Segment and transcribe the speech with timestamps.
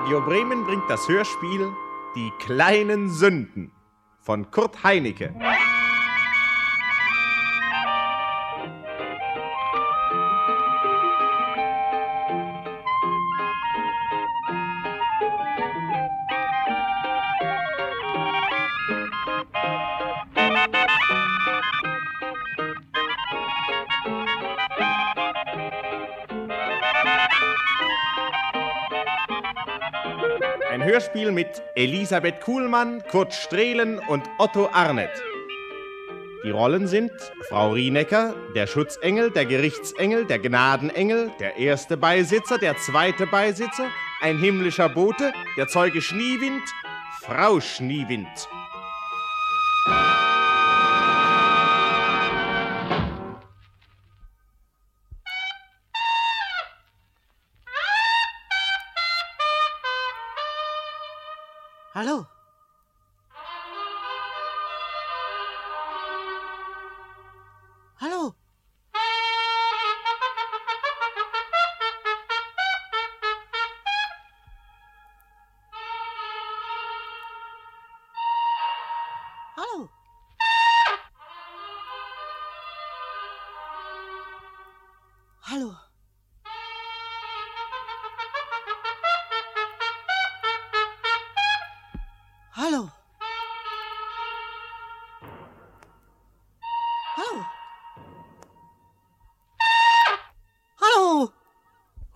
[0.00, 1.70] Radio Bremen bringt das Hörspiel
[2.16, 3.70] Die kleinen Sünden
[4.18, 5.34] von Kurt Heinecke.
[31.40, 35.10] Mit Elisabeth Kuhlmann, Kurt Strehlen und Otto Arnett.
[36.44, 37.10] Die Rollen sind
[37.48, 43.88] Frau Rienecker, der Schutzengel, der Gerichtsengel, der Gnadenengel, der erste Beisitzer, der zweite Beisitzer,
[44.20, 46.62] ein himmlischer Bote, der Zeuge Schniewind,
[47.22, 48.28] Frau Schniewind.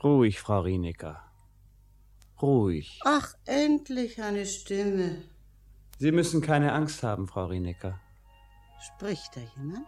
[0.04, 1.22] Ruhig, Frau Rienecker.
[2.42, 3.00] Ruhig.
[3.06, 5.22] Ach, endlich eine Stimme.
[5.98, 7.98] Sie müssen keine Angst haben, Frau Rienecker.
[8.80, 9.86] Spricht da jemand?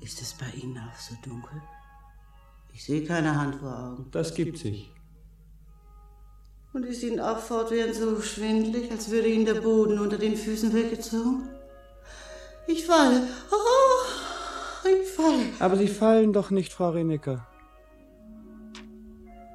[0.00, 1.62] Ist es bei Ihnen auch so dunkel?
[2.72, 4.10] Ich sehe keine Hand vor Augen.
[4.10, 4.90] Das gibt sich.
[6.72, 10.72] Und ist Ihnen auch fortwährend so schwindlig, als würde Ihnen der Boden unter den Füßen
[10.74, 11.48] weggezogen?
[12.66, 13.26] Ich falle.
[13.52, 13.97] Oh,
[15.18, 15.60] ich falle.
[15.60, 17.46] Aber Sie fallen doch nicht, Frau Rienecker.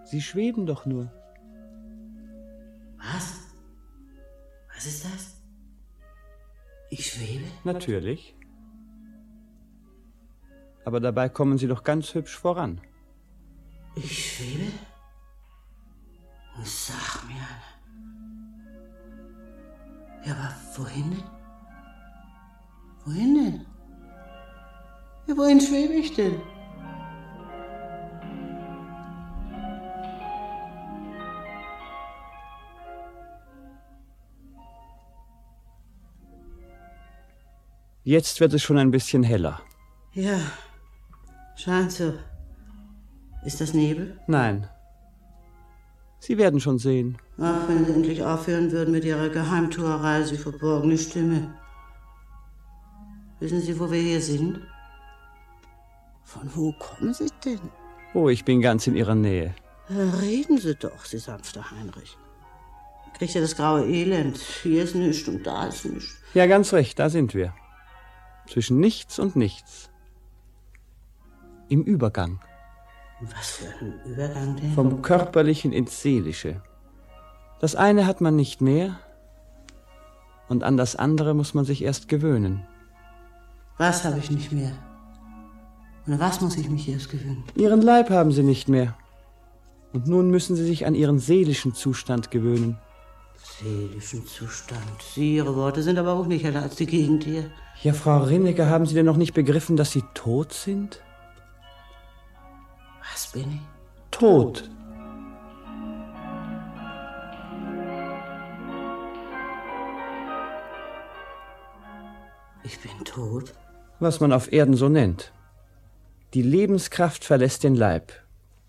[0.06, 1.12] Sie schweben doch nur.
[2.97, 3.40] Was?
[4.75, 5.41] Was ist das?
[6.90, 7.46] Ich schwebe?
[7.63, 8.35] Natürlich.
[10.85, 12.81] Aber dabei kommen Sie doch ganz hübsch voran.
[13.95, 14.72] Ich schwebe?
[16.63, 17.47] Sag mir.
[20.25, 21.24] Ja, aber wohin denn?
[23.06, 23.73] Wohin denn?
[25.26, 26.42] Ja, wohin schwebe ich denn?
[38.06, 39.62] Jetzt wird es schon ein bisschen heller.
[40.12, 40.38] Ja,
[41.56, 42.14] scheint so.
[43.46, 44.20] Ist das Nebel?
[44.28, 44.68] Nein.
[46.20, 47.18] Sie werden schon sehen.
[47.40, 51.54] Ach, wenn Sie endlich aufhören würden mit Ihrer Geheimtuerei, Sie verborgene Stimme.
[53.40, 54.60] Wissen Sie, wo wir hier sind?
[56.34, 57.60] Von wo kommen Sie denn?
[58.16, 59.54] Oh, ich bin ganz in Ihrer Nähe.
[59.90, 62.18] Reden Sie doch, Sie sanfter Heinrich.
[63.18, 64.38] Kriegt ja das graue Elend.
[64.38, 66.16] Hier ist nichts und da ist nichts.
[66.34, 67.54] Ja, ganz recht, da sind wir.
[68.48, 69.92] Zwischen nichts und nichts.
[71.70, 72.40] Im Übergang.
[73.22, 74.74] Was für ein Übergang denn?
[74.74, 76.64] Vom Körperlichen ins Seelische.
[77.60, 79.00] Das eine hat man nicht mehr,
[80.50, 82.66] und an das andere muss man sich erst gewöhnen.
[83.78, 84.72] Was habe ich nicht mehr?
[86.08, 87.44] Oder was muss ich mich erst gewöhnen?
[87.56, 88.96] Ihren Leib haben Sie nicht mehr.
[89.94, 92.78] Und nun müssen Sie sich an Ihren seelischen Zustand gewöhnen.
[93.62, 94.81] Seelischen Zustand.
[95.13, 97.50] Sie, Ihre Worte sind aber auch nicht heller als die Gegend hier.
[97.81, 101.02] Ja, Frau Rinnecker, haben Sie denn noch nicht begriffen, dass Sie tot sind?
[103.12, 103.62] Was bin ich?
[104.12, 104.69] Tot.
[112.63, 113.54] Ich bin tot.
[114.00, 115.31] Was man auf Erden so nennt.
[116.33, 118.12] Die Lebenskraft verlässt den Leib.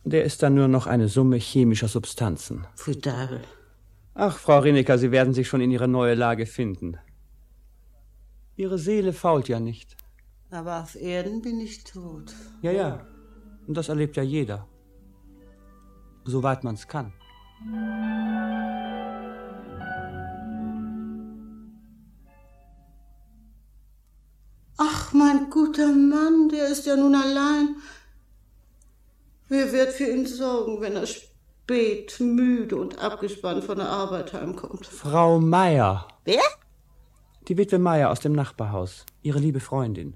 [0.05, 2.67] Der ist dann nur noch eine Summe chemischer Substanzen.
[2.77, 3.41] Teufel.
[4.13, 6.99] Ach, Frau Rinnecker, Sie werden sich schon in Ihre neue Lage finden.
[8.57, 9.97] Ihre Seele fault ja nicht.
[10.51, 12.33] Aber auf Erden bin ich tot.
[12.63, 13.07] Ja, ja.
[13.67, 14.69] Und das erlebt ja jeder.
[16.25, 17.13] Soweit man's kann.
[25.15, 27.77] Mein guter Mann, der ist ja nun allein.
[29.49, 34.87] Wer wird für ihn sorgen, wenn er spät, müde und abgespannt von der Arbeit heimkommt?
[34.87, 36.09] Frau Meier.
[36.25, 36.43] Wer?
[37.49, 39.05] Die Witwe Meier aus dem Nachbarhaus.
[39.23, 40.15] Ihre liebe Freundin.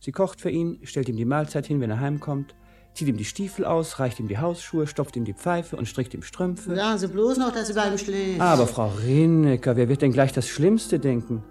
[0.00, 2.54] Sie kocht für ihn, stellt ihm die Mahlzeit hin, wenn er heimkommt,
[2.94, 6.14] zieht ihm die Stiefel aus, reicht ihm die Hausschuhe, stopft ihm die Pfeife und strickt
[6.14, 6.74] ihm Strümpfe.
[6.74, 8.40] Sagen Sie bloß noch, dass sie bei ihm schläft.
[8.40, 11.44] Aber Frau Rinecker, wer wird denn gleich das Schlimmste denken?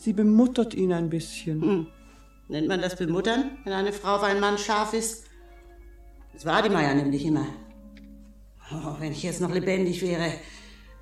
[0.00, 1.60] Sie bemuttert ihn ein bisschen.
[1.60, 1.86] Hm.
[2.48, 5.26] Nennt man das bemuttern, wenn eine Frau auf einen Mann scharf ist?
[6.32, 7.44] Das war die Meier nämlich immer.
[8.72, 10.32] Oh, wenn ich jetzt noch lebendig wäre,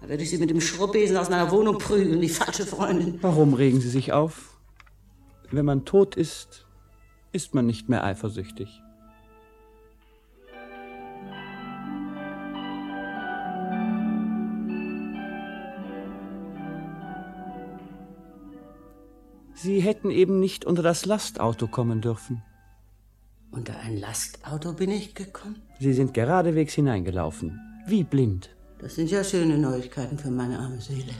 [0.00, 3.18] dann würde ich sie mit dem Schrubbesen aus meiner Wohnung prügeln, die falsche Freundin.
[3.22, 4.58] Warum regen Sie sich auf?
[5.52, 6.66] Wenn man tot ist,
[7.30, 8.82] ist man nicht mehr eifersüchtig.
[19.60, 22.43] Sie hätten eben nicht unter das Lastauto kommen dürfen.
[23.50, 25.60] Unter ein Lastauto bin ich gekommen?
[25.81, 28.50] Sie sind geradewegs hineingelaufen, wie blind.
[28.78, 31.12] Das sind ja schöne Neuigkeiten für meine arme Seele.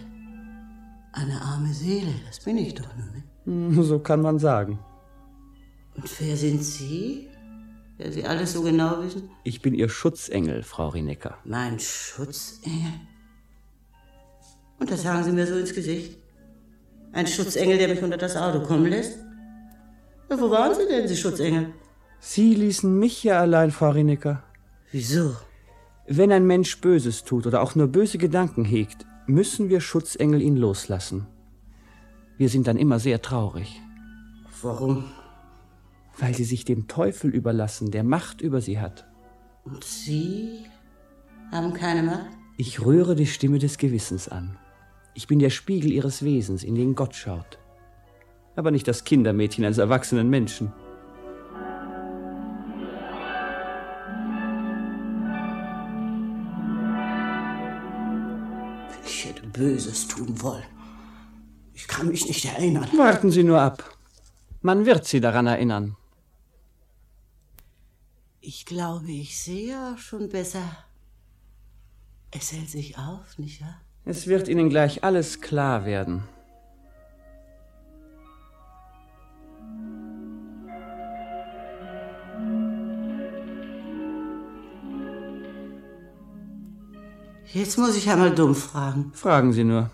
[1.13, 3.27] Eine arme Seele, das bin ich doch nur, nicht?
[3.45, 4.79] Hm, so kann man sagen.
[5.97, 7.29] Und wer sind Sie?
[7.97, 9.31] Wer Sie alles so genau wissen?
[9.43, 11.39] Ich bin Ihr Schutzengel, Frau Rinecker.
[11.45, 12.93] Mein Schutzengel?
[14.79, 16.19] Und das sagen Sie mir so ins Gesicht?
[17.13, 19.19] Ein Schutzengel, der mich unter das Auto kommen lässt?
[20.31, 21.73] Ja, wo waren Sie denn, Sie Schutzengel?
[22.21, 24.43] Sie ließen mich ja allein, Frau Rinecker.
[24.93, 25.37] Wieso?
[26.07, 30.57] Wenn ein Mensch Böses tut oder auch nur böse Gedanken hegt, müssen wir Schutzengel ihn
[30.57, 31.27] loslassen.
[32.39, 33.81] Wir sind dann immer sehr traurig.
[34.63, 35.05] Warum?
[36.19, 39.07] Weil sie sich dem Teufel überlassen, der Macht über sie hat.
[39.65, 40.65] Und Sie
[41.53, 42.27] haben keine Macht?
[42.57, 44.59] Ich rühre die Stimme des Gewissens an.
[45.15, 47.59] Ich bin der Spiegel ihres Wesens, in den Gott schaut.
[48.57, 50.73] Aber nicht das Kindermädchen eines erwachsenen Menschen.
[59.05, 60.65] Ich hätte Böses tun wollen.
[61.75, 62.89] Ich kann mich nicht erinnern.
[62.97, 63.97] Warten Sie nur ab.
[64.63, 65.97] Man wird Sie daran erinnern.
[68.41, 70.85] Ich glaube, ich sehe auch schon besser.
[72.31, 73.81] Es hält sich auf, nicht wahr?
[74.05, 76.23] Es wird Ihnen gleich alles klar werden.
[87.53, 89.11] Jetzt muss ich einmal dumm fragen.
[89.15, 89.91] Fragen Sie nur.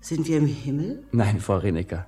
[0.00, 1.04] Sind wir im Himmel?
[1.10, 2.06] Nein, Frau Renecker.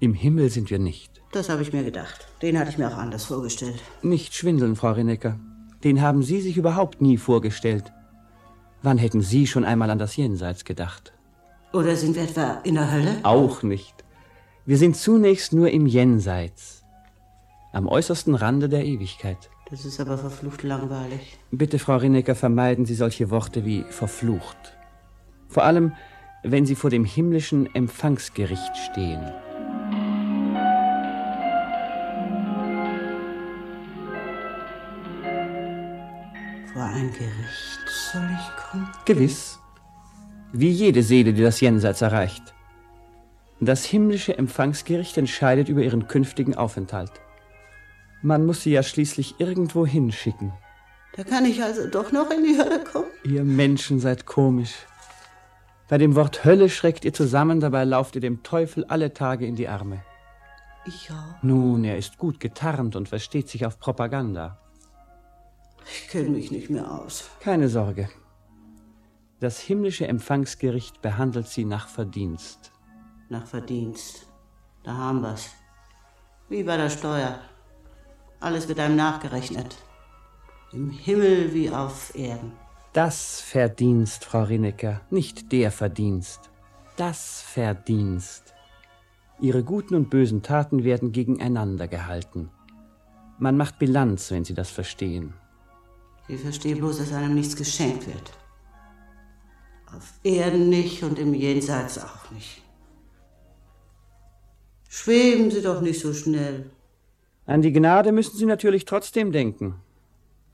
[0.00, 1.22] Im Himmel sind wir nicht.
[1.32, 2.26] Das habe ich mir gedacht.
[2.42, 3.80] Den hatte ich mir auch anders vorgestellt.
[4.02, 5.38] Nicht schwindeln, Frau Renecker.
[5.84, 7.92] Den haben Sie sich überhaupt nie vorgestellt.
[8.84, 11.14] Wann hätten Sie schon einmal an das Jenseits gedacht?
[11.72, 13.16] Oder sind wir etwa in der Hölle?
[13.22, 14.04] Auch nicht.
[14.66, 16.84] Wir sind zunächst nur im Jenseits.
[17.72, 19.48] Am äußersten Rande der Ewigkeit.
[19.70, 21.38] Das ist aber verflucht langweilig.
[21.50, 24.76] Bitte, Frau Rinecker, vermeiden Sie solche Worte wie verflucht.
[25.48, 25.94] Vor allem,
[26.42, 29.22] wenn Sie vor dem himmlischen Empfangsgericht stehen.
[36.74, 37.83] Vor ein Gericht
[38.14, 38.88] soll ich kommen?
[39.04, 39.58] Gewiss.
[40.52, 42.54] Wie jede Seele, die das Jenseits erreicht.
[43.60, 47.12] Das himmlische Empfangsgericht entscheidet über ihren künftigen Aufenthalt.
[48.22, 50.52] Man muss sie ja schließlich irgendwo hinschicken.
[51.16, 53.10] Da kann ich also doch noch in die Hölle kommen?
[53.24, 54.74] Ihr Menschen seid komisch.
[55.88, 59.56] Bei dem Wort Hölle schreckt ihr zusammen, dabei lauft ihr dem Teufel alle Tage in
[59.56, 60.02] die Arme.
[60.86, 61.42] Auch.
[61.42, 64.58] Nun, er ist gut getarnt und versteht sich auf Propaganda.
[65.86, 67.30] Ich kenne mich nicht mehr aus.
[67.40, 68.08] Keine Sorge.
[69.40, 72.72] Das himmlische Empfangsgericht behandelt sie nach Verdienst.
[73.28, 74.28] Nach Verdienst.
[74.82, 75.50] Da haben wir's.
[76.48, 77.38] Wie bei der Steuer.
[78.40, 79.76] Alles wird einem nachgerechnet.
[80.72, 82.52] Im Himmel wie auf Erden.
[82.92, 86.50] Das Verdienst, Frau Rinecker, nicht der Verdienst.
[86.96, 88.54] Das Verdienst.
[89.40, 92.50] Ihre guten und bösen Taten werden gegeneinander gehalten.
[93.38, 95.34] Man macht Bilanz, wenn Sie das verstehen.
[96.26, 98.32] Ich verstehe bloß, dass einem nichts geschenkt wird.
[99.94, 102.62] Auf Erden nicht und im Jenseits auch nicht.
[104.88, 106.70] Schweben Sie doch nicht so schnell.
[107.46, 109.74] An die Gnade müssen Sie natürlich trotzdem denken.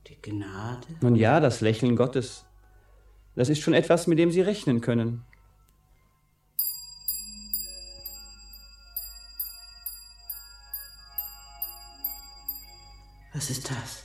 [0.07, 0.87] Die Gnade?
[0.99, 2.45] Nun ja, das Lächeln Gottes.
[3.35, 5.23] Das ist schon etwas, mit dem Sie rechnen können.
[13.33, 14.00] Was ist das?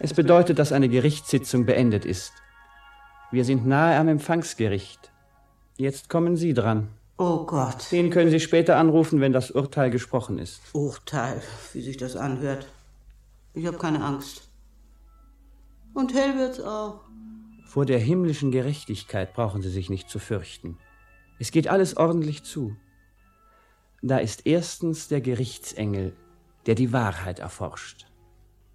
[0.00, 2.32] Es bedeutet, dass eine Gerichtssitzung beendet ist.
[3.32, 5.12] Wir sind nahe am Empfangsgericht.
[5.76, 6.88] Jetzt kommen Sie dran.
[7.18, 7.90] Oh Gott.
[7.90, 10.60] Den können Sie später anrufen, wenn das Urteil gesprochen ist.
[10.72, 12.68] Urteil, wie sich das anhört.
[13.54, 14.48] Ich habe keine Angst.
[15.94, 17.00] Und hell wird's auch.
[17.66, 20.78] Vor der himmlischen Gerechtigkeit brauchen Sie sich nicht zu fürchten.
[21.40, 22.76] Es geht alles ordentlich zu.
[24.00, 26.14] Da ist erstens der Gerichtsengel,
[26.66, 28.07] der die Wahrheit erforscht.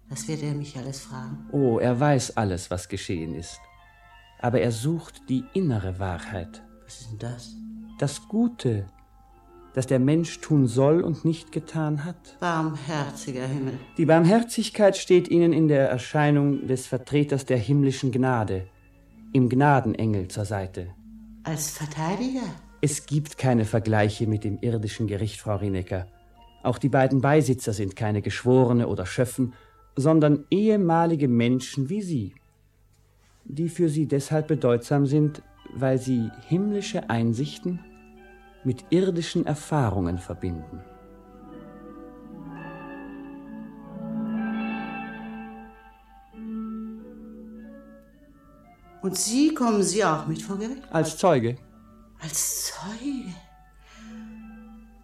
[0.08, 1.48] Was wird er mich alles fragen?
[1.52, 3.60] Oh, er weiß alles, was geschehen ist.
[4.40, 6.62] Aber er sucht die innere Wahrheit.
[6.84, 7.54] Was ist denn das?
[7.98, 8.86] Das Gute,
[9.74, 12.36] das der Mensch tun soll und nicht getan hat.
[12.40, 13.78] Barmherziger Himmel.
[13.96, 18.66] Die Barmherzigkeit steht ihnen in der Erscheinung des Vertreters der himmlischen Gnade,
[19.32, 20.94] im Gnadenengel zur Seite.
[21.42, 22.46] Als Verteidiger?
[22.80, 26.06] Es gibt keine Vergleiche mit dem irdischen Gericht, Frau Rienecker.
[26.62, 29.54] Auch die beiden Beisitzer sind keine Geschworene oder Schöffen,
[29.96, 32.34] sondern ehemalige Menschen wie Sie,
[33.44, 35.42] die für Sie deshalb bedeutsam sind,
[35.74, 37.80] weil sie himmlische Einsichten
[38.64, 40.80] mit irdischen Erfahrungen verbinden.
[49.02, 50.82] Und Sie kommen Sie auch mit vor Gericht?
[50.90, 51.56] Als Zeuge.
[52.20, 53.34] Als Zeuge?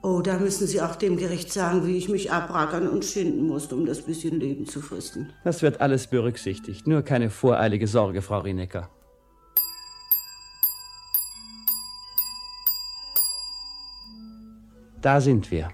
[0.02, 3.74] Oh, da müssen Sie auch dem Gericht sagen, wie ich mich abrackern und schinden musste,
[3.74, 5.30] um das bisschen Leben zu fristen.
[5.44, 6.86] Das wird alles berücksichtigt.
[6.86, 8.88] Nur keine voreilige Sorge, Frau Rienecker.
[15.02, 15.70] Da sind wir.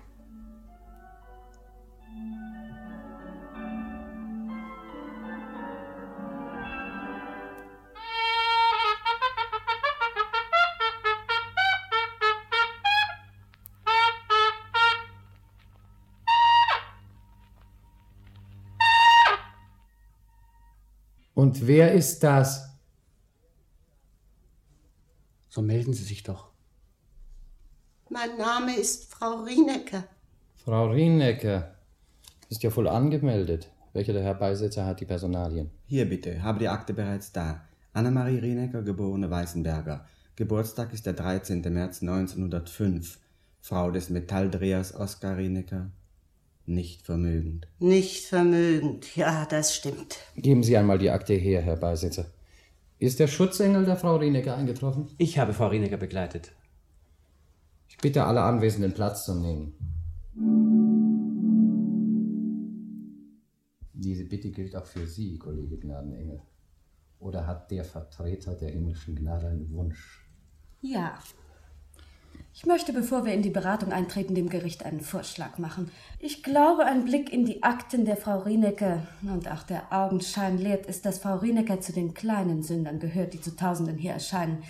[21.46, 22.76] Und wer ist das?
[25.48, 26.50] So melden Sie sich doch.
[28.10, 30.02] Mein Name ist Frau Rienecker.
[30.56, 31.76] Frau Rienecker.
[32.48, 33.70] Ist ja voll angemeldet.
[33.92, 35.70] Welcher der Herr Beisitzer hat die Personalien?
[35.84, 37.60] Hier bitte, habe die Akte bereits da.
[37.92, 40.04] Annemarie Rienecker, geborene Weißenberger.
[40.34, 41.60] Geburtstag ist der 13.
[41.72, 43.20] März 1905.
[43.60, 45.92] Frau des Metalldrehers Oskar Rienecker.
[46.66, 47.68] Nicht vermögend.
[47.78, 50.18] Nicht vermögend, ja, das stimmt.
[50.36, 52.26] Geben Sie einmal die Akte her, Herr Beisitzer.
[52.98, 55.08] Ist der Schutzengel der Frau Rienecker eingetroffen?
[55.16, 56.52] Ich habe Frau Rienecker begleitet.
[57.88, 59.74] Ich bitte alle Anwesenden Platz zu nehmen.
[63.92, 66.42] Diese Bitte gilt auch für Sie, Kollege Gnadenengel.
[67.20, 70.28] Oder hat der Vertreter der himmlischen Gnade einen Wunsch?
[70.82, 71.18] Ja.
[72.58, 75.90] Ich möchte, bevor wir in die Beratung eintreten, dem Gericht einen Vorschlag machen.
[76.18, 80.88] Ich glaube, ein Blick in die Akten der Frau Rienecker und auch der Augenschein lehrt
[80.88, 84.62] es, dass Frau Rienecker zu den kleinen Sündern gehört, die zu Tausenden hier erscheinen.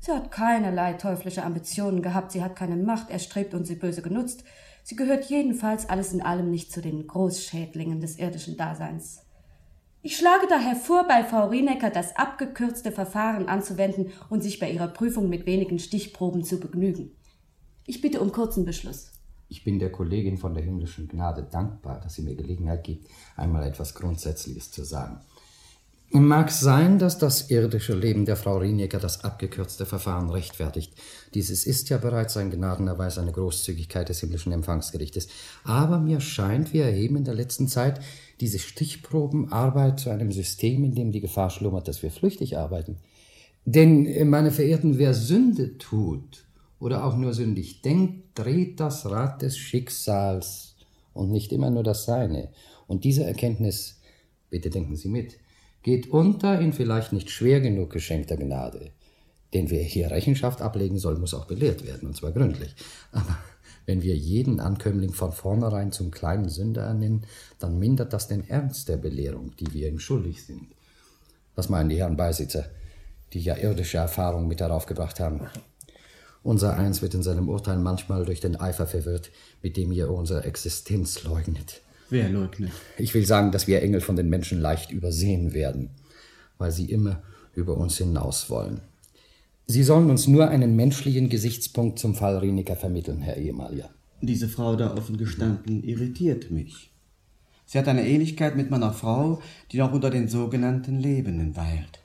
[0.00, 4.44] Sie hat keinerlei teuflische Ambitionen gehabt, sie hat keine Macht erstrebt und sie böse genutzt.
[4.82, 9.24] Sie gehört jedenfalls alles in allem nicht zu den Großschädlingen des irdischen Daseins.
[10.02, 14.88] Ich schlage daher vor, bei Frau Rienecker das abgekürzte Verfahren anzuwenden und sich bei ihrer
[14.88, 17.16] Prüfung mit wenigen Stichproben zu begnügen.
[17.90, 19.10] Ich bitte um kurzen Beschluss.
[19.48, 23.66] Ich bin der Kollegin von der himmlischen Gnade dankbar, dass sie mir Gelegenheit gibt, einmal
[23.66, 25.18] etwas Grundsätzliches zu sagen.
[26.12, 30.92] Mag sein, dass das irdische Leben der Frau Rienecker das abgekürzte Verfahren rechtfertigt.
[31.34, 35.26] Dieses ist ja bereits ein Gnadenerweis, eine Großzügigkeit des himmlischen Empfangsgerichtes.
[35.64, 38.00] Aber mir scheint, wir erheben in der letzten Zeit
[38.38, 42.98] diese Stichprobenarbeit zu einem System, in dem die Gefahr schlummert, dass wir flüchtig arbeiten.
[43.64, 46.46] Denn, meine Verehrten, wer Sünde tut
[46.80, 50.74] oder auch nur sündig denkt, dreht das Rad des Schicksals
[51.12, 52.48] und nicht immer nur das Seine.
[52.86, 54.00] Und diese Erkenntnis,
[54.48, 55.38] bitte denken Sie mit,
[55.82, 58.90] geht unter in vielleicht nicht schwer genug geschenkter Gnade.
[59.52, 62.74] Denn wer hier Rechenschaft ablegen soll, muss auch belehrt werden, und zwar gründlich.
[63.12, 63.38] Aber
[63.86, 67.26] wenn wir jeden Ankömmling von vornherein zum kleinen Sünder ernennen,
[67.58, 70.68] dann mindert das den Ernst der Belehrung, die wir ihm schuldig sind.
[71.56, 72.66] Was meinen die Herren Beisitzer,
[73.32, 75.40] die ja irdische Erfahrung mit darauf gebracht haben?
[76.42, 79.30] Unser Eins wird in seinem Urteil manchmal durch den Eifer verwirrt,
[79.62, 81.82] mit dem ihr unsere Existenz leugnet.
[82.08, 82.72] Wer leugnet?
[82.96, 85.90] Ich will sagen, dass wir Engel von den Menschen leicht übersehen werden,
[86.58, 87.22] weil sie immer
[87.54, 88.80] über uns hinaus wollen.
[89.66, 93.90] Sie sollen uns nur einen menschlichen Gesichtspunkt zum Fall Rienecker vermitteln, Herr Ehemaliger.
[94.22, 96.90] Diese Frau da offen gestanden irritiert mich.
[97.66, 102.00] Sie hat eine Ähnlichkeit mit meiner Frau, die noch unter den sogenannten Lebenden weilt.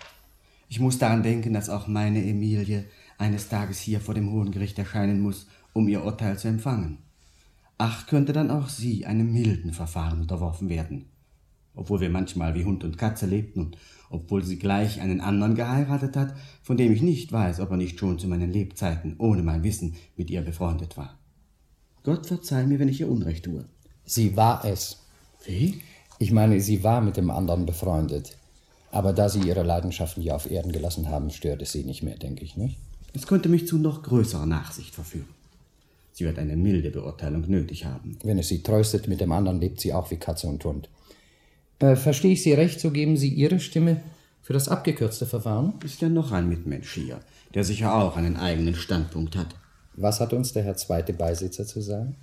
[0.69, 2.85] Ich muss daran denken, dass auch meine Emilie
[3.17, 6.99] eines Tages hier vor dem Hohen Gericht erscheinen muss, um ihr Urteil zu empfangen.
[7.77, 11.05] Ach, könnte dann auch sie einem milden Verfahren unterworfen werden.
[11.73, 13.77] Obwohl wir manchmal wie Hund und Katze lebten und
[14.09, 17.99] obwohl sie gleich einen anderen geheiratet hat, von dem ich nicht weiß, ob er nicht
[17.99, 21.19] schon zu meinen Lebzeiten ohne mein Wissen mit ihr befreundet war.
[22.03, 23.65] Gott verzeih mir, wenn ich ihr Unrecht tue.
[24.05, 25.01] Sie war es.
[25.43, 25.81] Wie?
[26.19, 28.37] Ich meine, sie war mit dem anderen befreundet.
[28.91, 32.17] Aber da sie ihre Leidenschaften hier auf Erden gelassen haben, stört es sie nicht mehr,
[32.17, 32.77] denke ich, nicht?
[33.15, 35.29] Es könnte mich zu noch größerer Nachsicht verführen.
[36.11, 38.17] Sie wird eine milde Beurteilung nötig haben.
[38.23, 40.89] Wenn es sie tröstet, mit dem anderen lebt sie auch wie Katze und Hund.
[41.79, 44.01] Äh, verstehe ich Sie recht, so geben Sie Ihre Stimme
[44.41, 45.73] für das abgekürzte Verfahren?
[45.83, 47.19] Ist ja noch ein Mitmensch hier,
[47.53, 49.55] der sicher auch einen eigenen Standpunkt hat.
[49.93, 52.15] Was hat uns der Herr zweite Beisitzer zu sagen?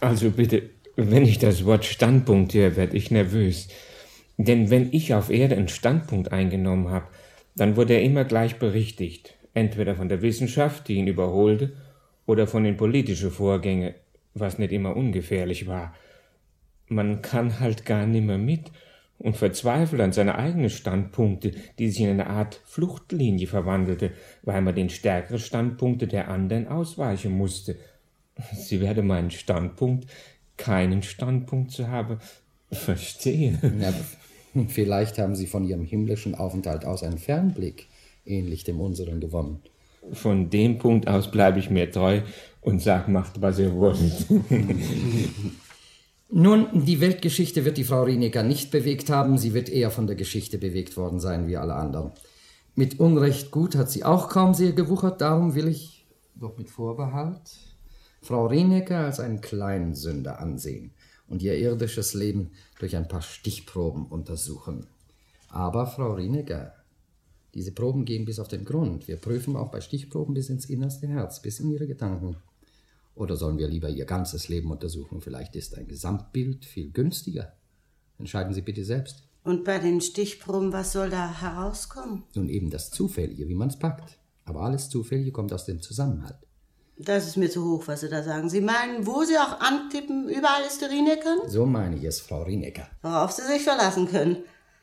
[0.00, 3.68] Also bitte, wenn ich das Wort Standpunkt höre, werde ich nervös.
[4.36, 7.06] Denn wenn ich auf Erde einen Standpunkt eingenommen habe,
[7.56, 9.34] dann wurde er immer gleich berichtigt.
[9.58, 11.72] Entweder von der Wissenschaft, die ihn überholte,
[12.26, 13.92] oder von den politischen Vorgängen,
[14.34, 15.94] was nicht immer ungefährlich war.
[16.86, 18.70] Man kann halt gar nimmer mit
[19.18, 24.12] und verzweifelt an seine eigenen Standpunkte, die sich in eine Art Fluchtlinie verwandelte,
[24.42, 27.74] weil man den stärkeren Standpunkte der anderen ausweichen musste.
[28.54, 30.08] Sie werde meinen Standpunkt,
[30.56, 32.18] keinen Standpunkt zu haben,
[32.70, 33.58] verstehen.
[33.80, 33.92] Ja,
[34.68, 37.88] vielleicht haben Sie von Ihrem himmlischen Aufenthalt aus einen Fernblick,
[38.28, 39.60] ähnlich dem unseren, gewonnen.
[40.12, 42.22] Von dem Punkt aus bleibe ich mir treu
[42.60, 43.98] und sag, macht, was ihr wollt.
[46.30, 50.16] Nun, die Weltgeschichte wird die Frau Rienecker nicht bewegt haben, sie wird eher von der
[50.16, 52.12] Geschichte bewegt worden sein wie alle anderen.
[52.74, 57.40] Mit Unrecht gut hat sie auch kaum sehr gewuchert, darum will ich, doch mit Vorbehalt,
[58.20, 60.92] Frau Rienecker als einen kleinen Sünder ansehen
[61.28, 64.86] und ihr irdisches Leben durch ein paar Stichproben untersuchen.
[65.48, 66.74] Aber, Frau Rienecker,
[67.54, 69.08] diese Proben gehen bis auf den Grund.
[69.08, 72.36] Wir prüfen auch bei Stichproben bis ins innerste Herz, bis in ihre Gedanken.
[73.14, 75.20] Oder sollen wir lieber Ihr ganzes Leben untersuchen?
[75.20, 77.52] Vielleicht ist ein Gesamtbild viel günstiger.
[78.18, 79.24] Entscheiden Sie bitte selbst.
[79.42, 82.24] Und bei den Stichproben, was soll da herauskommen?
[82.34, 84.18] Nun eben das Zufällige, wie man es packt.
[84.44, 86.36] Aber alles Zufällige kommt aus dem Zusammenhalt.
[86.96, 88.50] Das ist mir zu hoch, was Sie da sagen.
[88.50, 91.48] Sie meinen, wo Sie auch antippen, überall ist der Rienecker?
[91.48, 92.88] So meine ich es, Frau Rienecker.
[93.02, 94.38] Worauf Sie sich verlassen können.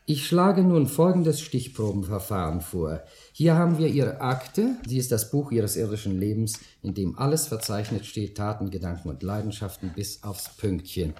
[0.07, 3.01] Ich schlage nun folgendes Stichprobenverfahren vor.
[3.31, 4.75] Hier haben wir Ihre Akte.
[4.85, 9.23] Sie ist das Buch Ihres irdischen Lebens, in dem alles verzeichnet steht, Taten, Gedanken und
[9.23, 11.15] Leidenschaften bis aufs Pünktchen.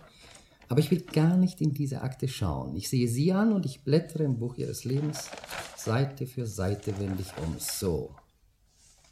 [0.70, 2.76] Aber ich will gar nicht in diese Akte schauen.
[2.76, 5.32] Ich sehe Sie an und ich blättere im Buch Ihres Lebens
[5.76, 7.56] Seite für Seite wende ich um.
[7.58, 8.12] So.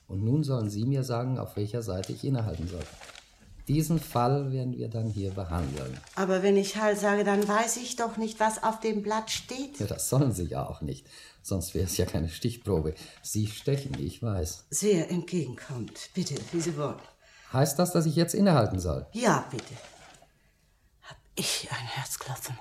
[0.08, 2.86] Und nun sollen Sie mir sagen, auf welcher Seite ich innehalten soll.
[3.68, 5.98] Diesen Fall werden wir dann hier behandeln.
[6.16, 9.80] Aber wenn ich halt sage, dann weiß ich doch nicht, was auf dem Blatt steht.
[9.80, 11.08] Ja, das sollen Sie ja auch nicht.
[11.42, 12.94] Sonst wäre es ja keine Stichprobe.
[13.22, 14.66] Sie stechen, ich weiß.
[14.70, 16.10] Sehr entgegenkommt.
[16.14, 17.00] Bitte, wie Sie wollen.
[17.54, 19.06] Heißt das, dass ich jetzt innehalten soll?
[19.14, 19.74] Ja, bitte.
[21.04, 22.58] Hab ich ein Herzklopfen.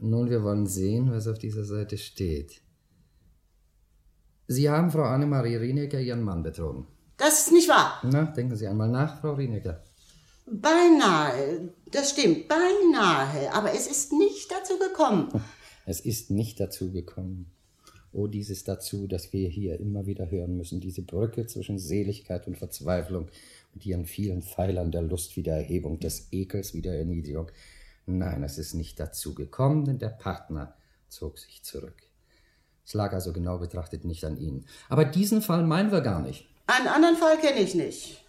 [0.00, 2.60] Nun, wir wollen sehen, was auf dieser Seite steht.
[4.48, 6.86] Sie haben Frau Annemarie Rienecker Ihren Mann betrogen.
[7.16, 8.00] Das ist nicht wahr.
[8.02, 9.82] Na, denken Sie einmal nach, Frau Rienecker.
[10.46, 11.70] Beinahe.
[11.90, 13.52] Das stimmt, beinahe.
[13.52, 15.28] Aber es ist nicht dazu gekommen.
[15.86, 17.50] Es ist nicht dazu gekommen.
[18.12, 22.58] Oh, dieses dazu, das wir hier immer wieder hören müssen, diese Brücke zwischen Seligkeit und
[22.58, 23.28] Verzweiflung
[23.72, 27.50] mit ihren vielen Pfeilern der Lust wie der Erhebung, des Ekels wie der Erniedrigung.
[28.04, 30.74] Nein, es ist nicht dazu gekommen, denn der Partner
[31.08, 31.96] zog sich zurück.
[32.84, 34.66] Es lag also genau betrachtet nicht an Ihnen.
[34.88, 36.48] Aber diesen Fall meinen wir gar nicht.
[36.66, 38.21] Einen anderen Fall kenne ich nicht.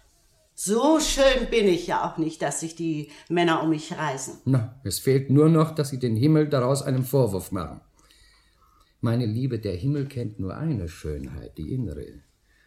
[0.56, 4.42] So schön bin ich ja auch nicht, dass sich die Männer um mich reißen.
[4.44, 7.80] Na, es fehlt nur noch, dass Sie den Himmel daraus einen Vorwurf machen.
[9.00, 12.06] Meine Liebe, der Himmel kennt nur eine Schönheit, die innere.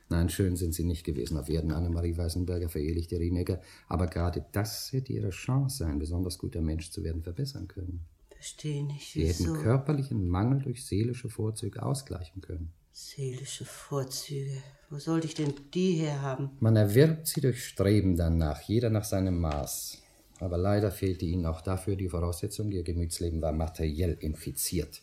[0.09, 3.61] Nein, schön sind Sie nicht gewesen auf Erden, Annemarie Weißenberger, verehelichte Rienecker.
[3.87, 8.05] Aber gerade das hätte Ihre Chance, ein besonders guter Mensch zu werden, verbessern können.
[8.29, 9.53] Verstehe nicht, Sie hätten wieso.
[9.53, 12.71] körperlichen Mangel durch seelische Vorzüge ausgleichen können.
[12.91, 14.61] Seelische Vorzüge.
[14.89, 16.51] Wo sollte ich denn die herhaben?
[16.61, 20.01] Man erwirbt sie durch Streben danach, jeder nach seinem Maß.
[20.39, 25.01] Aber leider fehlte ihnen auch dafür die Voraussetzung, ihr Gemütsleben war materiell infiziert.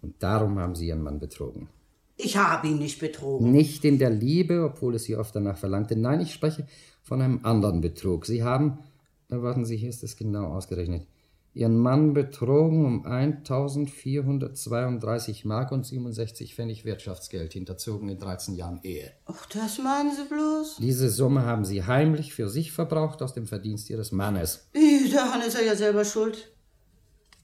[0.00, 1.68] Und darum haben sie ihren Mann betrogen.
[2.16, 3.52] Ich habe ihn nicht betrogen.
[3.52, 5.94] Nicht in der Liebe, obwohl es sie oft danach verlangte.
[5.94, 6.66] Nein, ich spreche
[7.02, 8.24] von einem anderen Betrug.
[8.24, 8.78] Sie haben,
[9.30, 11.06] äh, warten Sie, hier ist es genau ausgerechnet,
[11.58, 19.10] Ihren Mann betrogen um 1432 Mark und 67 Pfennig Wirtschaftsgeld, hinterzogen in 13 Jahren Ehe.
[19.26, 20.76] Ach, das meinen Sie bloß?
[20.76, 24.68] Diese Summe haben Sie heimlich für sich verbraucht aus dem Verdienst Ihres Mannes.
[24.72, 26.52] Ih, Daran ist er ja selber schuld.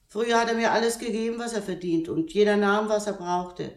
[0.07, 3.73] Früher hat er mir alles gegeben, was er verdient, und jeder nahm, was er brauchte.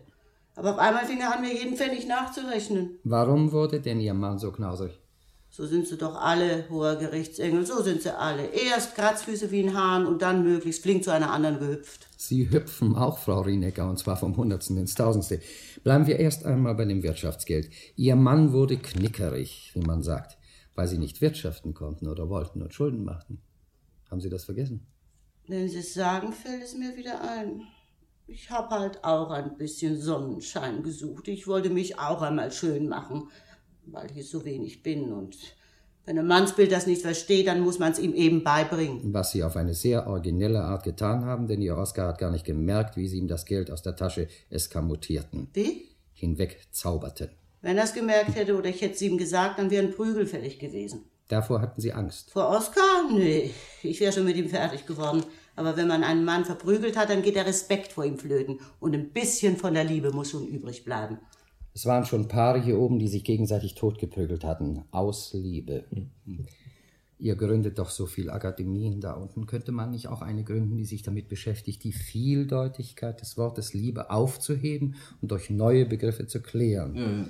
[0.54, 3.00] Aber auf einmal fing er an, mir jeden Pfennig nachzurechnen.
[3.02, 5.00] Warum wurde denn Ihr Mann so knausrig?
[5.50, 8.46] So sind sie doch alle, hoher Gerichtsengel, so sind sie alle.
[8.46, 12.06] Erst Kratzfüße wie ein Hahn und dann möglichst flink zu einer anderen gehüpft.
[12.16, 15.40] Sie hüpfen auch, Frau Rienecker, und zwar vom Hundertsten ins Tausendste.
[15.82, 17.70] Bleiben wir erst einmal bei dem Wirtschaftsgeld.
[17.96, 20.38] Ihr Mann wurde knickerig, wie man sagt,
[20.74, 23.40] weil Sie nicht wirtschaften konnten oder wollten und Schulden machten.
[24.10, 24.86] Haben Sie das vergessen?
[25.46, 27.62] Wenn Sie es sagen, fällt es mir wieder ein.
[28.26, 31.28] Ich hab halt auch ein bisschen Sonnenschein gesucht.
[31.28, 33.30] Ich wollte mich auch einmal schön machen,
[33.92, 35.36] weil ich so wenig bin und
[36.04, 39.12] Wenn ein Mannsbild das nicht versteht, dann muss man es ihm eben beibringen.
[39.12, 42.46] Was Sie auf eine sehr originelle Art getan haben, denn Ihr Oskar hat gar nicht
[42.46, 45.48] gemerkt, wie Sie ihm das Geld aus der Tasche eskamotierten.
[45.52, 45.90] Wie?
[46.14, 47.28] Hinwegzauberten.
[47.60, 50.58] Wenn er es gemerkt hätte oder ich hätte es ihm gesagt, dann wären Prügel fällig
[50.58, 51.04] gewesen.
[51.28, 52.30] Davor hatten Sie Angst.
[52.30, 53.10] Vor Oskar?
[53.12, 53.50] Nee,
[53.82, 55.22] ich wäre schon mit ihm fertig geworden.
[55.56, 58.60] Aber wenn man einen Mann verprügelt hat, dann geht der Respekt vor ihm flöten.
[58.80, 61.18] Und ein bisschen von der Liebe muss schon übrig bleiben.
[61.78, 64.82] Es waren schon Paare hier oben, die sich gegenseitig totgeprügelt hatten.
[64.90, 65.84] Aus Liebe.
[67.20, 69.46] Ihr gründet doch so viel Akademien da unten.
[69.46, 74.10] Könnte man nicht auch eine gründen, die sich damit beschäftigt, die Vieldeutigkeit des Wortes Liebe
[74.10, 77.28] aufzuheben und durch neue Begriffe zu klären?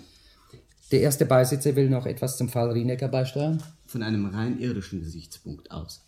[0.93, 3.63] Der erste Beisitzer will noch etwas zum Fall Rienecker beisteuern?
[3.85, 6.07] Von einem rein irdischen Gesichtspunkt aus.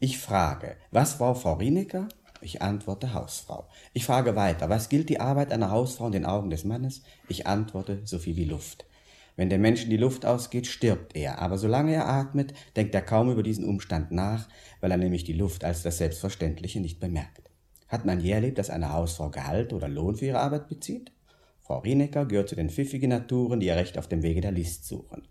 [0.00, 2.08] Ich frage, was war Frau Rienecker?
[2.44, 3.66] Ich antworte Hausfrau.
[3.94, 7.00] Ich frage weiter, was gilt die Arbeit einer Hausfrau in den Augen des Mannes?
[7.26, 8.84] Ich antworte so viel wie Luft.
[9.34, 13.30] Wenn dem Menschen die Luft ausgeht, stirbt er, aber solange er atmet, denkt er kaum
[13.30, 14.46] über diesen Umstand nach,
[14.82, 17.50] weil er nämlich die Luft als das Selbstverständliche nicht bemerkt.
[17.88, 21.12] Hat man je erlebt, dass eine Hausfrau Gehalt oder Lohn für ihre Arbeit bezieht?
[21.60, 24.84] Frau Rienecker gehört zu den pfiffigen Naturen, die ihr Recht auf dem Wege der List
[24.84, 25.26] suchen.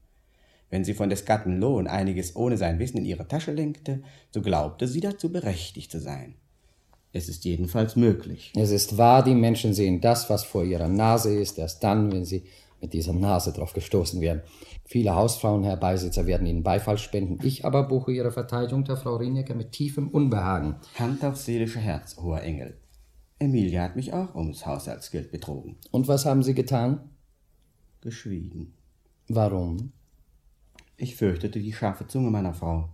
[0.71, 4.41] Wenn sie von des Gatten Lohn einiges ohne sein Wissen in ihre Tasche lenkte, so
[4.41, 6.38] glaubte sie dazu berechtigt zu sein.
[7.15, 8.52] Es ist jedenfalls möglich.
[8.56, 12.26] Es ist wahr, die Menschen sehen das, was vor ihrer Nase ist, erst dann, wenn
[12.26, 12.43] sie
[12.82, 14.41] mit dieser Nase drauf gestoßen werden.
[14.84, 17.39] Viele Hausfrauen, Herr Beisitzer, werden Ihnen Beifall spenden.
[17.45, 20.76] Ich aber buche Ihre Verteidigung der Frau Rienecker mit tiefem Unbehagen.
[20.95, 22.78] Hand aufs seelische Herz, hoher Engel.
[23.39, 25.78] Emilia hat mich auch ums Haushaltsgeld betrogen.
[25.91, 27.12] Und was haben Sie getan?
[28.02, 28.73] Geschwiegen.
[29.28, 29.93] Warum?
[30.97, 32.89] Ich fürchtete die scharfe Zunge meiner Frau.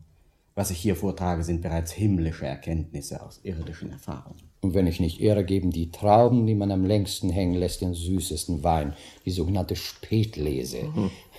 [0.59, 4.41] Was ich hier vortrage, sind bereits himmlische Erkenntnisse aus irdischen Erfahrungen.
[4.59, 7.93] Und wenn ich nicht irre, geben die Trauben, die man am längsten hängen lässt, den
[7.93, 8.93] süßesten Wein,
[9.25, 10.89] die sogenannte Spätlese.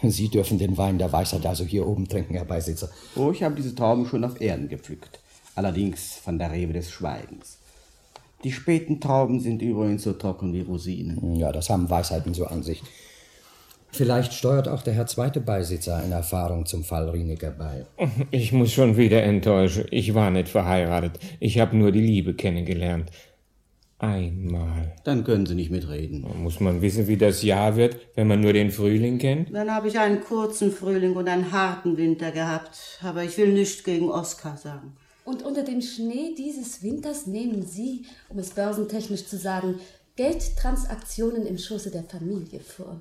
[0.02, 2.88] Sie dürfen den Wein der Weisheit also hier oben trinken, Herr Beisitzer.
[3.14, 5.20] Oh, ich habe diese Trauben schon auf Erden gepflückt.
[5.54, 7.58] Allerdings von der Rebe des Schweigens.
[8.42, 11.36] Die späten Trauben sind übrigens so trocken wie Rosinen.
[11.36, 12.82] Ja, das haben Weisheiten so an sich.
[13.92, 17.86] Vielleicht steuert auch der Herr zweite Beisitzer eine Erfahrung zum Fall Rienecker bei.
[18.30, 19.86] Ich muss schon wieder enttäuschen.
[19.90, 21.18] Ich war nicht verheiratet.
[21.40, 23.10] Ich habe nur die Liebe kennengelernt.
[23.98, 24.94] Einmal.
[25.04, 26.24] Dann können Sie nicht mitreden.
[26.42, 29.54] Muss man wissen, wie das Jahr wird, wenn man nur den Frühling kennt?
[29.54, 32.98] Dann habe ich einen kurzen Frühling und einen harten Winter gehabt.
[33.02, 34.96] Aber ich will nichts gegen Oskar sagen.
[35.24, 39.74] Und unter dem Schnee dieses Winters nehmen Sie, um es börsentechnisch zu sagen,
[40.16, 43.00] Geldtransaktionen im Schoße der Familie vor.